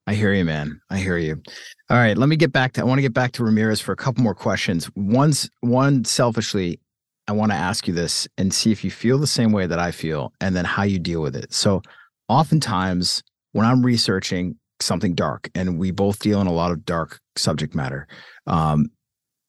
[0.07, 0.83] I hear you, man.
[0.91, 1.41] I hear you.
[1.89, 2.83] All right, let me get back to.
[2.83, 4.91] I want to get back to Ramirez for a couple more questions.
[4.97, 6.79] One's one selfishly,
[7.27, 9.79] I want to ask you this and see if you feel the same way that
[9.79, 11.53] I feel, and then how you deal with it.
[11.53, 11.83] So,
[12.29, 17.21] oftentimes when I'm researching something dark, and we both deal in a lot of dark
[17.37, 18.07] subject matter,
[18.47, 18.91] um,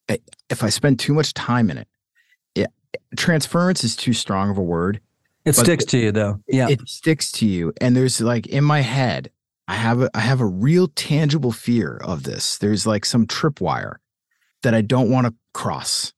[0.07, 1.87] if I spend too much time in it,
[2.55, 2.71] it
[3.17, 4.99] transference is too strong of a word
[5.45, 6.39] it sticks to you though.
[6.47, 6.69] Yeah.
[6.69, 9.29] it sticks to you and there's like in my head
[9.67, 12.57] i have a i have a real tangible fear of this.
[12.57, 13.95] There's like some tripwire
[14.63, 16.13] that i don't want to cross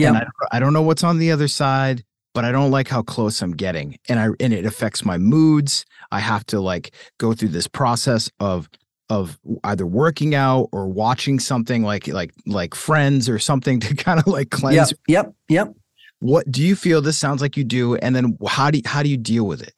[0.00, 0.08] yeah.
[0.08, 3.02] And I, I don't know what's on the other side but i don't like how
[3.02, 3.98] close i'm getting.
[4.08, 5.84] And i and it affects my moods.
[6.12, 8.68] I have to like go through this process of
[9.08, 14.20] of either working out or watching something like like like friends or something to kind
[14.20, 15.74] of like cleanse yep yep yep.
[16.20, 17.96] What do you feel this sounds like you do?
[17.96, 19.72] And then how do you, how do you deal with it?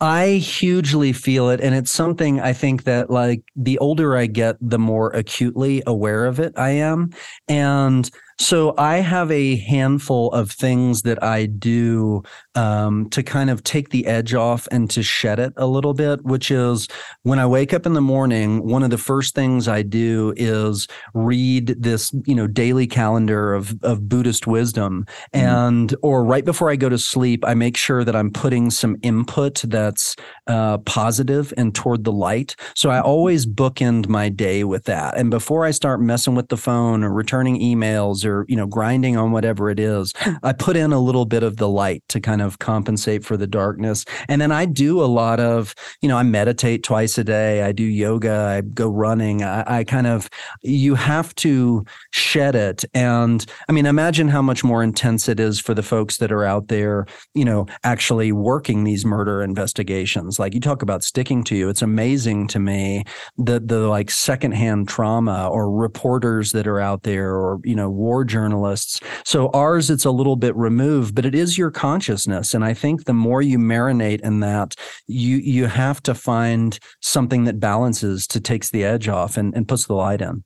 [0.00, 1.60] I hugely feel it.
[1.60, 6.24] And it's something I think that, like, the older I get, the more acutely aware
[6.24, 7.10] of it I am.
[7.46, 12.22] And so I have a handful of things that I do
[12.56, 16.24] um, to kind of take the edge off and to shed it a little bit,
[16.24, 16.88] which is
[17.22, 20.88] when I wake up in the morning, one of the first things I do is
[21.14, 25.06] read this, you know, daily calendar of, of Buddhist wisdom.
[25.34, 25.46] Mm-hmm.
[25.46, 28.96] And, or right before I go to sleep, I make sure that I'm putting some
[29.02, 32.56] input that's uh, positive and toward the light.
[32.74, 35.16] So I always bookend my day with that.
[35.16, 39.16] And before I start messing with the phone or returning emails or, you know, grinding
[39.16, 42.40] on whatever it is, I put in a little bit of the light to kind
[42.40, 44.04] of compensate for the darkness.
[44.28, 47.62] And then I do a lot of, you know, I meditate twice a day.
[47.62, 48.32] I do yoga.
[48.32, 49.42] I go running.
[49.42, 50.28] I, I kind of,
[50.62, 52.84] you have to shed it.
[52.94, 56.44] And I mean, imagine how much more intense it is for the folks that are
[56.44, 60.38] out there, you know, actually working these murder investigations.
[60.38, 61.68] Like you talk about sticking to you.
[61.68, 63.04] It's amazing to me
[63.38, 68.24] the the like secondhand trauma or reporters that are out there or, you know, war
[68.24, 69.00] journalists.
[69.24, 72.35] So ours, it's a little bit removed, but it is your consciousness.
[72.54, 74.74] And I think the more you marinate in that,
[75.06, 79.68] you you have to find something that balances to takes the edge off and, and
[79.68, 80.44] puts the light in.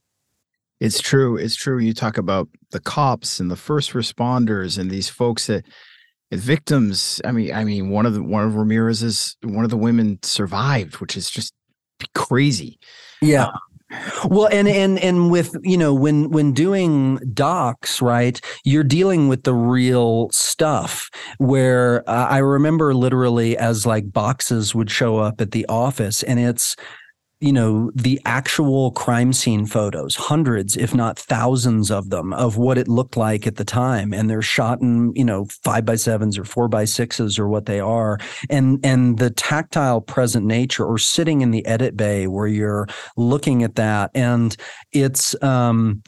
[0.81, 1.37] It's true.
[1.37, 1.79] It's true.
[1.79, 5.67] You talk about the cops and the first responders and these folks that
[6.33, 7.21] victims.
[7.25, 10.97] I mean, I mean, one of the one of Ramirez's one of the women survived,
[10.97, 11.53] which is just
[12.15, 12.79] crazy.
[13.21, 13.47] Yeah.
[13.47, 13.59] Uh,
[14.25, 19.43] well, and and and with you know when when doing docs, right, you're dealing with
[19.45, 21.11] the real stuff.
[21.39, 26.39] Where uh, I remember literally as like boxes would show up at the office, and
[26.39, 26.77] it's
[27.41, 32.77] you know, the actual crime scene photos, hundreds, if not thousands of them, of what
[32.77, 34.13] it looked like at the time.
[34.13, 37.65] And they're shot in, you know, five by sevens or four by sixes or what
[37.65, 38.19] they are.
[38.51, 42.87] And and the tactile present nature or sitting in the edit bay where you're
[43.17, 44.11] looking at that.
[44.15, 44.55] And
[44.93, 46.03] it's um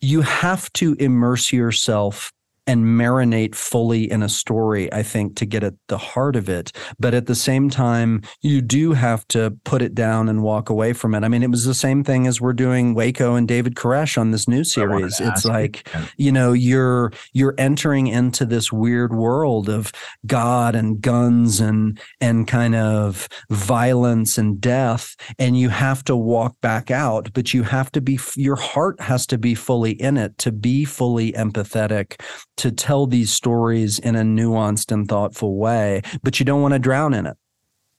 [0.00, 2.32] you have to immerse yourself
[2.66, 6.72] and marinate fully in a story, I think, to get at the heart of it.
[6.98, 10.92] But at the same time, you do have to put it down and walk away
[10.92, 11.24] from it.
[11.24, 14.30] I mean, it was the same thing as we're doing Waco and David Koresh on
[14.30, 15.20] this new series.
[15.20, 19.92] It's like, you know, you're you're entering into this weird world of
[20.26, 26.60] God and guns and and kind of violence and death, and you have to walk
[26.60, 30.36] back out, but you have to be your heart has to be fully in it
[30.38, 32.20] to be fully empathetic
[32.56, 36.78] to tell these stories in a nuanced and thoughtful way, but you don't want to
[36.78, 37.36] drown in it.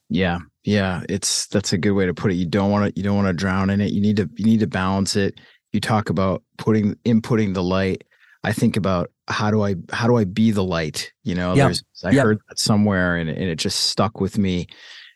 [0.09, 0.39] Yeah.
[0.65, 2.35] Yeah, it's that's a good way to put it.
[2.35, 3.91] You don't want to you don't want to drown in it.
[3.91, 5.39] You need to you need to balance it.
[5.71, 8.03] You talk about putting inputting the light.
[8.43, 11.13] I think about how do I how do I be the light?
[11.23, 14.61] You know, there's I heard that somewhere and, and it just stuck with me.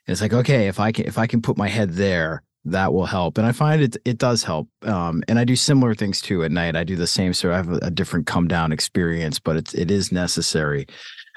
[0.06, 2.94] And it's like, okay, if I can if I can put my head there, that
[2.94, 3.38] will help.
[3.38, 4.68] And I find it it does help.
[4.84, 6.76] Um, and I do similar things too at night.
[6.76, 9.74] I do the same, so I have a, a different come down experience, but it's
[9.74, 10.88] it is necessary.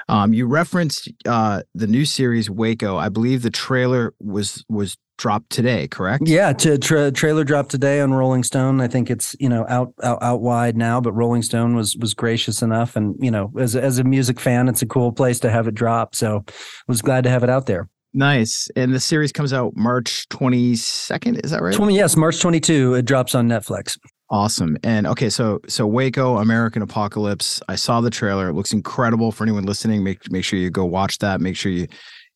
[0.08, 2.96] Um, you referenced uh, the new series Waco.
[2.96, 6.24] I believe the trailer was was dropped today, correct?
[6.26, 8.80] Yeah, to tra- trailer dropped today on Rolling Stone.
[8.80, 12.14] I think it's you know out, out out wide now, but Rolling Stone was was
[12.14, 15.50] gracious enough, and you know as as a music fan, it's a cool place to
[15.50, 16.14] have it drop.
[16.14, 16.44] So
[16.88, 17.88] was glad to have it out there.
[18.14, 18.68] Nice.
[18.76, 21.44] And the series comes out March 22nd.
[21.44, 21.74] Is that right?
[21.74, 22.94] 20, yes, March 22.
[22.94, 23.98] It drops on Netflix.
[24.30, 24.78] Awesome.
[24.82, 27.60] And okay, so so Waco American Apocalypse.
[27.68, 28.48] I saw the trailer.
[28.48, 30.02] It looks incredible for anyone listening.
[30.02, 31.42] Make make sure you go watch that.
[31.42, 31.86] Make sure you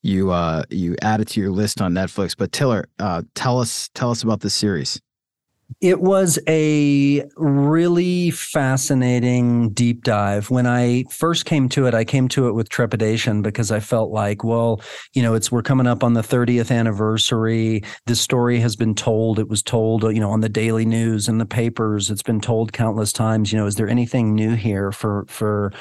[0.02, 2.36] you uh you add it to your list on Netflix.
[2.36, 5.00] But Tiller, uh tell us tell us about this series.
[5.80, 10.48] It was a really fascinating deep dive.
[10.48, 14.10] When I first came to it, I came to it with trepidation because I felt
[14.10, 14.80] like, well,
[15.12, 17.82] you know, it's we're coming up on the 30th anniversary.
[18.06, 19.40] This story has been told.
[19.40, 22.10] It was told, you know, on the daily news and the papers.
[22.10, 23.52] It's been told countless times.
[23.52, 25.72] You know, is there anything new here for for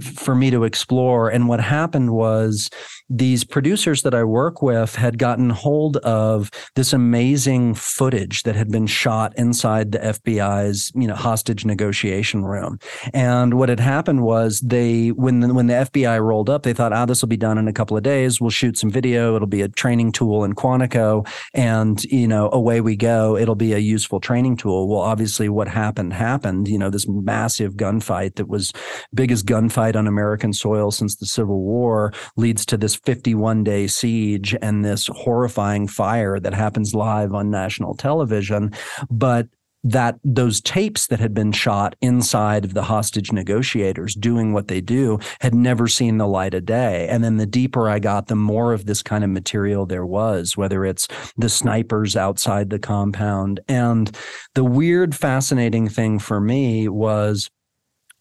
[0.00, 1.28] for me to explore.
[1.28, 2.70] And what happened was
[3.10, 8.70] these producers that I work with had gotten hold of this amazing footage that had
[8.70, 12.78] been shot inside the FBI's, you know, hostage negotiation room.
[13.12, 16.92] And what had happened was they, when the, when the FBI rolled up, they thought,
[16.92, 18.40] ah, this will be done in a couple of days.
[18.40, 19.36] We'll shoot some video.
[19.36, 21.28] It'll be a training tool in Quantico.
[21.52, 23.36] And, you know, away we go.
[23.36, 24.88] It'll be a useful training tool.
[24.88, 28.72] Well, obviously what happened happened, you know, this massive gunfight that was
[29.12, 33.64] big as gunfight on American soil since the Civil War leads to this this 51
[33.64, 38.72] day siege and this horrifying fire that happens live on national television.
[39.10, 39.48] But
[39.86, 44.80] that those tapes that had been shot inside of the hostage negotiators doing what they
[44.80, 47.06] do had never seen the light of day.
[47.08, 50.56] And then the deeper I got, the more of this kind of material there was,
[50.56, 51.06] whether it's
[51.36, 53.60] the snipers outside the compound.
[53.68, 54.10] And
[54.54, 57.50] the weird, fascinating thing for me was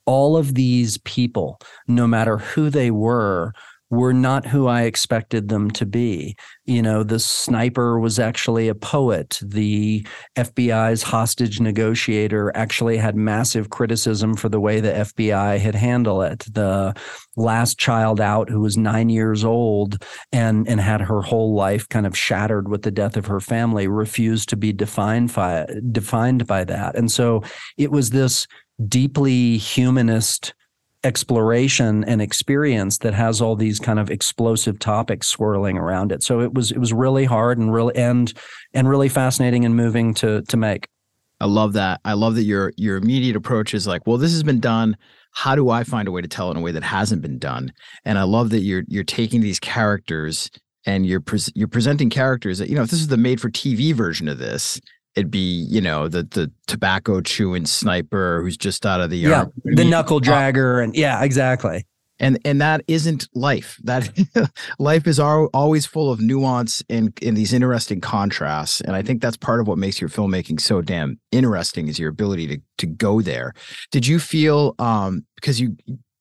[0.06, 3.54] all of these people, no matter who they were,
[3.94, 6.36] were not who I expected them to be.
[6.66, 9.40] You know, the sniper was actually a poet.
[9.44, 16.24] The FBI's hostage negotiator actually had massive criticism for the way the FBI had handled
[16.24, 16.40] it.
[16.52, 16.96] The
[17.36, 22.08] last child out who was nine years old and and had her whole life kind
[22.08, 26.64] of shattered with the death of her family refused to be defined by defined by
[26.64, 26.96] that.
[26.96, 27.44] And so
[27.78, 28.48] it was this
[28.88, 30.54] deeply humanist
[31.04, 36.24] exploration and experience that has all these kind of explosive topics swirling around it.
[36.24, 38.34] So it was it was really hard and really and
[38.74, 40.88] and really fascinating and moving to to make.
[41.42, 42.00] I love that.
[42.06, 44.96] I love that your your immediate approach is like, well, this has been done.
[45.32, 47.40] How do I find a way to tell it in a way that hasn't been
[47.40, 47.74] done?
[48.06, 50.50] And I love that you're you're taking these characters
[50.86, 53.50] and you're pre- you're presenting characters that you know if this is the made for
[53.50, 54.80] TV version of this,
[55.16, 59.46] it'd be you know the the tobacco chewing sniper who's just out of the yeah
[59.64, 61.86] the knuckle dragger and yeah exactly.
[62.20, 63.80] And and that isn't life.
[63.84, 64.08] That
[64.80, 68.82] life is always full of nuance and in these interesting contrasts.
[68.82, 72.10] And i think that's part of what makes your filmmaking so damn interesting is your
[72.10, 73.54] ability to to go there.
[73.92, 75.76] Did you feel um because you,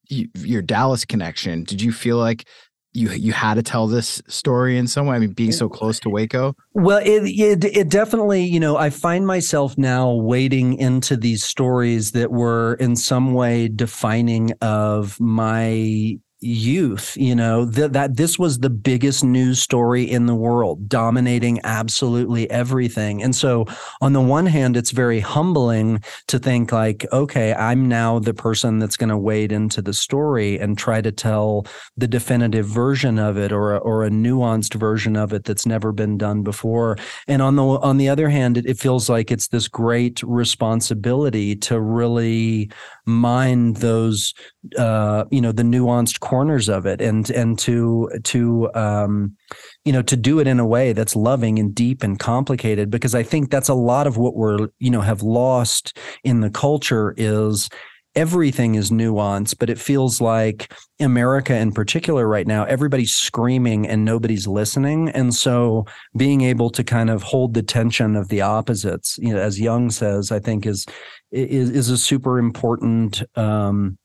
[0.08, 2.46] you your dallas connection did you feel like
[2.92, 5.16] you you had to tell this story in some way?
[5.16, 6.54] I mean, being so close to Waco.
[6.74, 12.12] Well, it, it it definitely, you know, I find myself now wading into these stories
[12.12, 18.58] that were in some way defining of my youth you know th- that this was
[18.58, 23.22] the biggest news story in the world dominating absolutely everything.
[23.22, 23.66] And so
[24.00, 28.78] on the one hand it's very humbling to think like okay i'm now the person
[28.78, 31.66] that's going to wade into the story and try to tell
[31.96, 35.92] the definitive version of it or a, or a nuanced version of it that's never
[35.92, 36.96] been done before.
[37.28, 41.56] And on the on the other hand it, it feels like it's this great responsibility
[41.56, 42.70] to really
[43.04, 44.32] mind those
[44.78, 49.36] uh, you know the nuanced corners of it and and to to um,
[49.84, 53.14] you know to do it in a way that's loving and deep and complicated because
[53.14, 57.14] I think that's a lot of what we're you know have lost in the culture
[57.16, 57.68] is
[58.14, 64.04] everything is nuanced, but it feels like America in particular right now, everybody's screaming and
[64.04, 65.08] nobody's listening.
[65.10, 65.86] And so
[66.16, 69.90] being able to kind of hold the tension of the opposites, you know, as Jung
[69.90, 70.86] says, I think is
[71.32, 73.98] is is a super important um,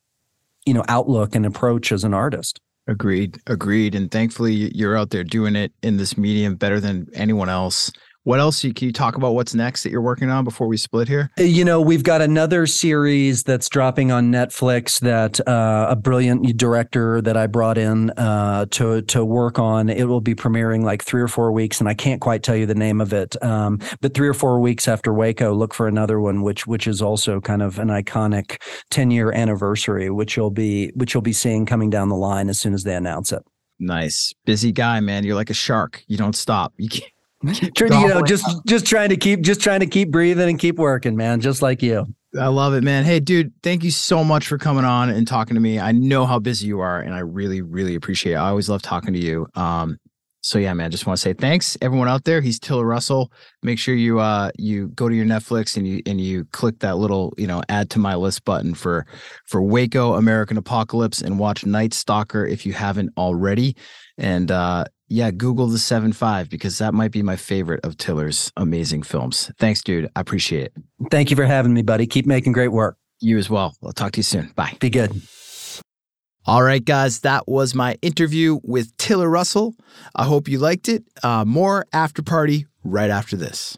[0.66, 2.60] you know outlook and approach as an artist.
[2.88, 3.94] Agreed, agreed.
[3.94, 7.92] And thankfully, you're out there doing it in this medium better than anyone else.
[8.28, 9.34] What else can you talk about?
[9.34, 11.30] What's next that you're working on before we split here?
[11.40, 16.54] Uh, you know, we've got another series that's dropping on Netflix that uh, a brilliant
[16.58, 19.88] director that I brought in uh, to to work on.
[19.88, 22.66] It will be premiering like three or four weeks, and I can't quite tell you
[22.66, 23.42] the name of it.
[23.42, 27.00] Um, but three or four weeks after Waco, look for another one, which which is
[27.00, 28.60] also kind of an iconic
[28.90, 32.60] 10 year anniversary, which you'll be which you'll be seeing coming down the line as
[32.60, 33.42] soon as they announce it.
[33.78, 35.24] Nice, busy guy, man.
[35.24, 36.04] You're like a shark.
[36.08, 36.74] You don't stop.
[36.76, 37.10] You can't
[37.76, 40.76] trying you know, just just trying to keep just trying to keep breathing and keep
[40.76, 42.06] working, man, just like you.
[42.38, 43.04] I love it, man.
[43.04, 45.78] Hey, dude, thank you so much for coming on and talking to me.
[45.78, 48.36] I know how busy you are, and I really, really appreciate it.
[48.36, 49.46] I always love talking to you.
[49.54, 49.98] Um,
[50.40, 52.40] so yeah, man, just want to say thanks everyone out there.
[52.40, 53.32] He's Tiller Russell.
[53.62, 56.96] Make sure you uh you go to your Netflix and you and you click that
[56.96, 59.06] little you know add to my list button for
[59.46, 63.76] for Waco American Apocalypse and watch Night Stalker if you haven't already.
[64.16, 68.52] And uh yeah, Google the seven five because that might be my favorite of Tiller's
[68.56, 69.50] amazing films.
[69.58, 70.10] Thanks, dude.
[70.14, 70.72] I appreciate it.
[71.10, 72.06] Thank you for having me, buddy.
[72.06, 72.96] Keep making great work.
[73.20, 73.74] You as well.
[73.82, 74.52] I'll talk to you soon.
[74.54, 74.76] Bye.
[74.80, 75.20] Be good.
[76.46, 79.74] All right, guys, that was my interview with Tiller Russell.
[80.14, 81.04] I hope you liked it.
[81.22, 83.76] Uh, more after party right after this.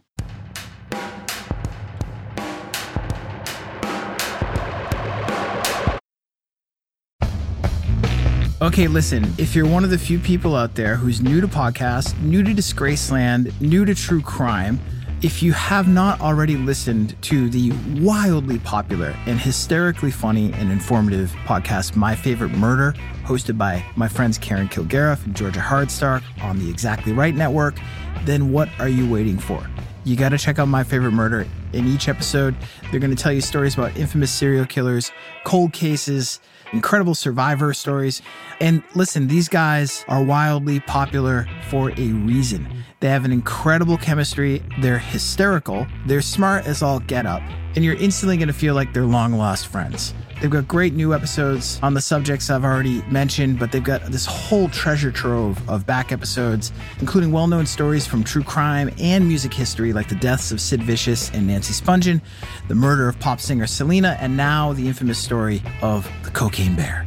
[8.62, 12.20] Okay, listen, if you're one of the few people out there who's new to podcasts,
[12.20, 14.78] new to Disgraceland, new to true crime,
[15.22, 21.30] if you have not already listened to the wildly popular and hysterically funny and informative
[21.46, 22.92] podcast, My Favorite Murder,
[23.24, 27.80] hosted by my friends Karen Kilgariff and Georgia Hardstark on the Exactly Right Network,
[28.24, 29.66] then what are you waiting for?
[30.04, 31.46] You got to check out My Favorite Murder.
[31.72, 32.54] In each episode,
[32.90, 35.12] they're going to tell you stories about infamous serial killers,
[35.44, 36.40] cold cases,
[36.72, 38.22] incredible survivor stories.
[38.60, 42.84] And listen, these guys are wildly popular for a reason.
[43.00, 47.42] They have an incredible chemistry, they're hysterical, they're smart as all get up,
[47.74, 50.12] and you're instantly going to feel like they're long lost friends.
[50.40, 54.24] They've got great new episodes on the subjects I've already mentioned, but they've got this
[54.24, 59.52] whole treasure trove of back episodes, including well known stories from true crime and music
[59.52, 62.22] history, like the deaths of Sid Vicious and Nancy Spungen,
[62.68, 67.06] the murder of pop singer Selena, and now the infamous story of the Cocaine Bear.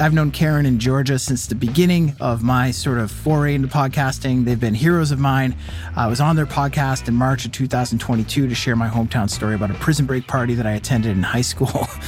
[0.00, 4.46] I've known Karen and Georgia since the beginning of my sort of foray into podcasting.
[4.46, 5.54] They've been heroes of mine.
[5.94, 9.70] I was on their podcast in March of 2022 to share my hometown story about
[9.70, 11.86] a prison break party that I attended in high school.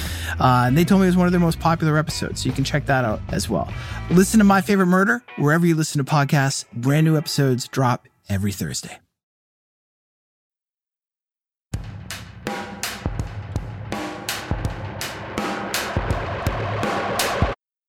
[0.40, 2.54] Uh, and they told me it was one of their most popular episodes, so you
[2.54, 3.70] can check that out as well.
[4.10, 6.64] Listen to My Favorite Murder wherever you listen to podcasts.
[6.72, 8.98] Brand new episodes drop every Thursday.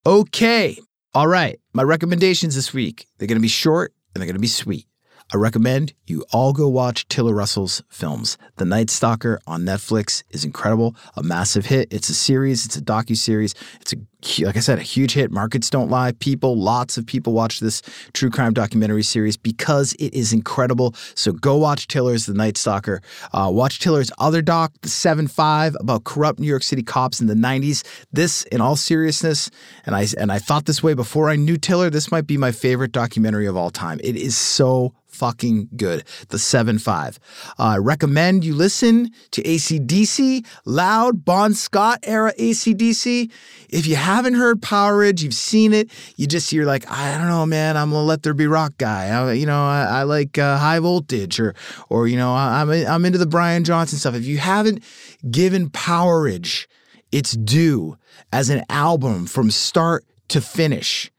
[0.06, 0.78] Okay.
[1.14, 1.58] All right.
[1.72, 4.86] My recommendations this week, they're going to be short and they're going to be sweet.
[5.32, 8.36] I recommend you all go watch Tiller Russell's films.
[8.56, 11.92] The Night Stalker on Netflix is incredible, a massive hit.
[11.92, 13.54] It's a series, it's a docu series.
[13.80, 13.96] It's a
[14.40, 15.30] like I said, a huge hit.
[15.30, 16.12] Markets don't lie.
[16.12, 20.94] People, lots of people watch this true crime documentary series because it is incredible.
[21.14, 23.02] So go watch Tiller's The Night Stalker.
[23.32, 27.26] Uh, watch Tiller's other doc, The Seven Five, about corrupt New York City cops in
[27.26, 27.84] the '90s.
[28.12, 29.50] This, in all seriousness,
[29.84, 31.90] and I and I thought this way before I knew Tiller.
[31.90, 34.00] This might be my favorite documentary of all time.
[34.02, 36.04] It is so fucking good.
[36.28, 37.18] The 7 5.
[37.58, 43.30] Uh, I recommend you listen to AC/DC, loud Bon Scott era AC/DC.
[43.68, 47.46] If you haven't heard Powerage, you've seen it, you just, you're like, I don't know,
[47.46, 49.08] man, I'm a Let There Be Rock guy.
[49.08, 51.54] I, you know, I, I like uh, high voltage or,
[51.88, 54.14] or, you know, I'm, I'm into the Brian Johnson stuff.
[54.14, 54.82] If you haven't
[55.30, 56.66] given Powerage
[57.10, 57.96] its due
[58.32, 61.10] as an album from start to finish,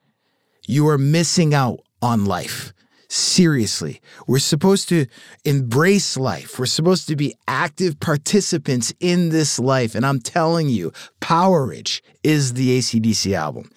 [0.68, 2.74] you are missing out on life
[3.10, 4.02] seriously.
[4.28, 5.06] We're supposed to
[5.44, 6.60] embrace life.
[6.60, 9.96] We're supposed to be active participants in this life.
[9.96, 10.92] And I'm telling you,
[11.22, 13.72] Powerage is the AC/DC album.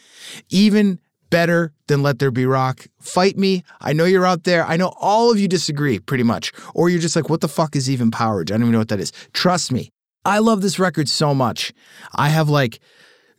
[0.50, 0.98] Even
[1.30, 2.86] better than Let There Be Rock.
[3.00, 3.64] Fight me.
[3.80, 4.64] I know you're out there.
[4.64, 6.52] I know all of you disagree pretty much.
[6.74, 8.50] Or you're just like, what the fuck is even Powerage?
[8.50, 9.12] I don't even know what that is.
[9.32, 9.90] Trust me.
[10.24, 11.72] I love this record so much.
[12.14, 12.80] I have like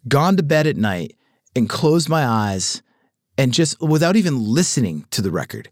[0.08, 1.16] gone to bed at night
[1.56, 2.82] and closed my eyes
[3.38, 5.70] and just without even listening to the record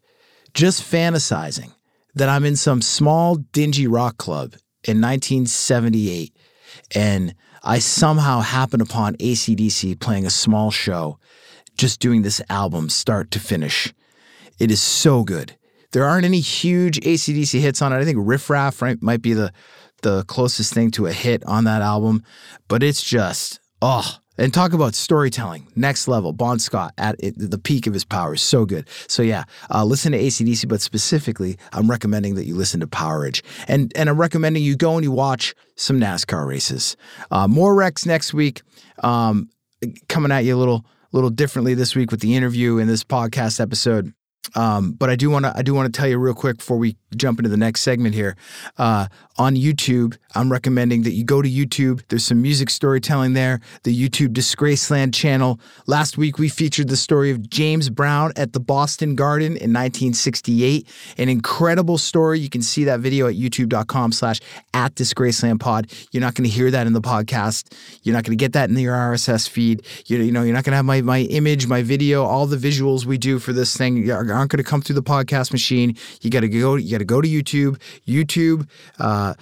[0.53, 1.71] just fantasizing
[2.15, 6.35] that I'm in some small, dingy rock club in 1978
[6.95, 7.33] and
[7.63, 11.19] I somehow happen upon AC/DC playing a small show,
[11.77, 13.93] just doing this album start to finish.
[14.59, 15.57] It is so good.
[15.91, 17.97] There aren't any huge AC/DC hits on it.
[17.97, 19.51] I think Riff Raff right, might be the
[20.03, 22.23] the closest thing to a hit on that album,
[22.67, 26.33] but it's just oh, and talk about storytelling, next level.
[26.33, 28.87] Bon Scott at it, the peak of his powers, so good.
[29.07, 33.41] So yeah, uh, listen to AC/DC, but specifically, I'm recommending that you listen to Powerage,
[33.67, 36.97] and and I'm recommending you go and you watch some NASCAR races.
[37.31, 38.61] Uh, more Rex next week,
[39.03, 39.49] um,
[40.07, 43.59] coming at you a little little differently this week with the interview in this podcast
[43.59, 44.13] episode.
[44.55, 46.77] Um, but I do want to I do want to tell you real quick before
[46.77, 48.35] we jump into the next segment here.
[48.77, 49.07] Uh,
[49.37, 52.01] on YouTube, I'm recommending that you go to YouTube.
[52.07, 53.59] There's some music storytelling there.
[53.83, 55.59] The YouTube Disgraceland channel.
[55.85, 60.87] Last week we featured the story of James Brown at the Boston Garden in 1968.
[61.17, 62.39] An incredible story.
[62.39, 64.39] You can see that video at youtube.com/slash
[64.73, 65.91] at Disgraceland Pod.
[66.11, 67.73] You're not going to hear that in the podcast.
[68.03, 69.85] You're not going to get that in your RSS feed.
[70.07, 72.57] You, you know, you're not going to have my my image, my video, all the
[72.57, 75.97] visuals we do for this thing aren't going to come through the podcast machine.
[76.21, 76.75] You got to go.
[76.75, 77.79] You got to go to YouTube.
[78.07, 78.67] YouTube.
[78.99, 79.33] Uh,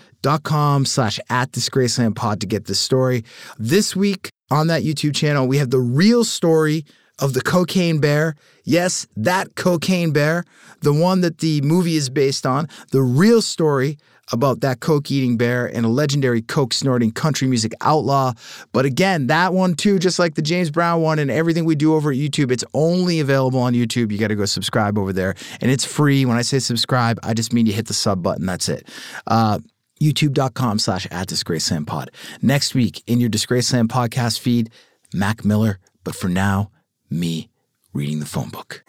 [0.85, 3.23] slash at disgraceland pod to get this story.
[3.59, 6.83] This week on that YouTube channel, we have the real story
[7.19, 8.35] of the cocaine bear.
[8.63, 10.43] Yes, that cocaine bear,
[10.81, 13.97] the one that the movie is based on, the real story
[14.31, 18.33] about that coke eating bear and a legendary coke snorting country music outlaw.
[18.71, 21.93] But again, that one too, just like the James Brown one and everything we do
[21.93, 24.11] over at YouTube, it's only available on YouTube.
[24.11, 26.25] You got to go subscribe over there and it's free.
[26.25, 28.45] When I say subscribe, I just mean you hit the sub button.
[28.45, 28.87] That's it.
[29.27, 29.59] Uh,
[30.01, 32.11] youtube.com slash at disgraceland pod.
[32.41, 34.69] Next week in your Disgraceland podcast feed,
[35.13, 35.79] Mac Miller.
[36.03, 36.71] But for now,
[37.09, 37.49] me
[37.93, 38.83] reading the phone book.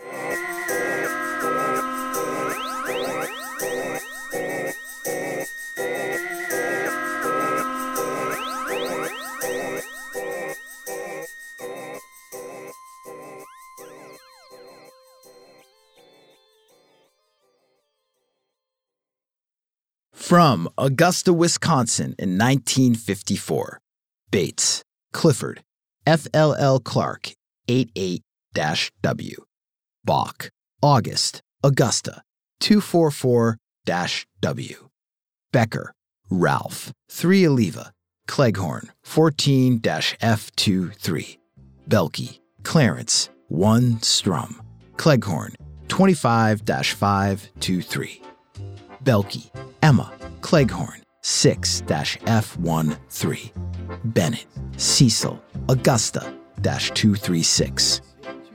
[20.27, 23.79] From Augusta, Wisconsin in 1954,
[24.33, 25.63] Bates, Clifford,
[26.05, 27.31] FLL Clark,
[27.69, 28.23] 88
[29.03, 29.37] W.
[30.05, 30.51] Bach,
[30.83, 32.23] August, Augusta,
[32.59, 33.57] 244
[34.41, 34.89] W.
[35.53, 35.93] Becker,
[36.29, 37.93] Ralph, 3 Oliva,
[38.27, 41.39] Cleghorn 14 F23.
[41.89, 44.61] Belky, Clarence 1 Strum.
[44.97, 45.55] Cleghorn
[45.87, 48.23] 25 523.
[49.07, 49.49] Belky,
[49.83, 53.53] Emma, Cleghorn 6 F13.
[54.07, 54.47] Bennett,
[54.77, 56.35] Cecil, Augusta
[56.91, 58.01] 236.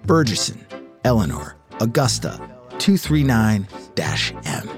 [0.06, 0.60] Burgesson,
[1.06, 2.38] Eleanor, Augusta
[2.80, 3.66] 239
[4.44, 4.70] M.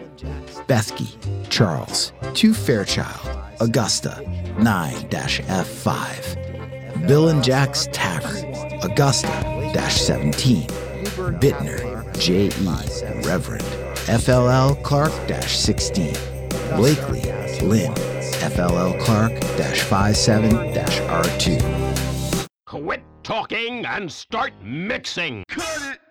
[0.67, 4.21] Bethke, Charles, 2 Fairchild, Augusta
[4.59, 7.07] 9 F5.
[7.07, 8.53] Bill and Jack's Tavern,
[8.83, 9.71] Augusta
[10.05, 10.67] 17.
[11.39, 12.51] Bittner, J.E.
[13.27, 15.13] Reverend, FLL Clark
[15.47, 16.13] 16.
[16.75, 17.21] Blakely,
[17.61, 17.93] Lynn,
[18.51, 22.47] FLL Clark 57 R2.
[22.65, 25.45] Quit talking and start mixing.
[25.47, 26.02] Cut it!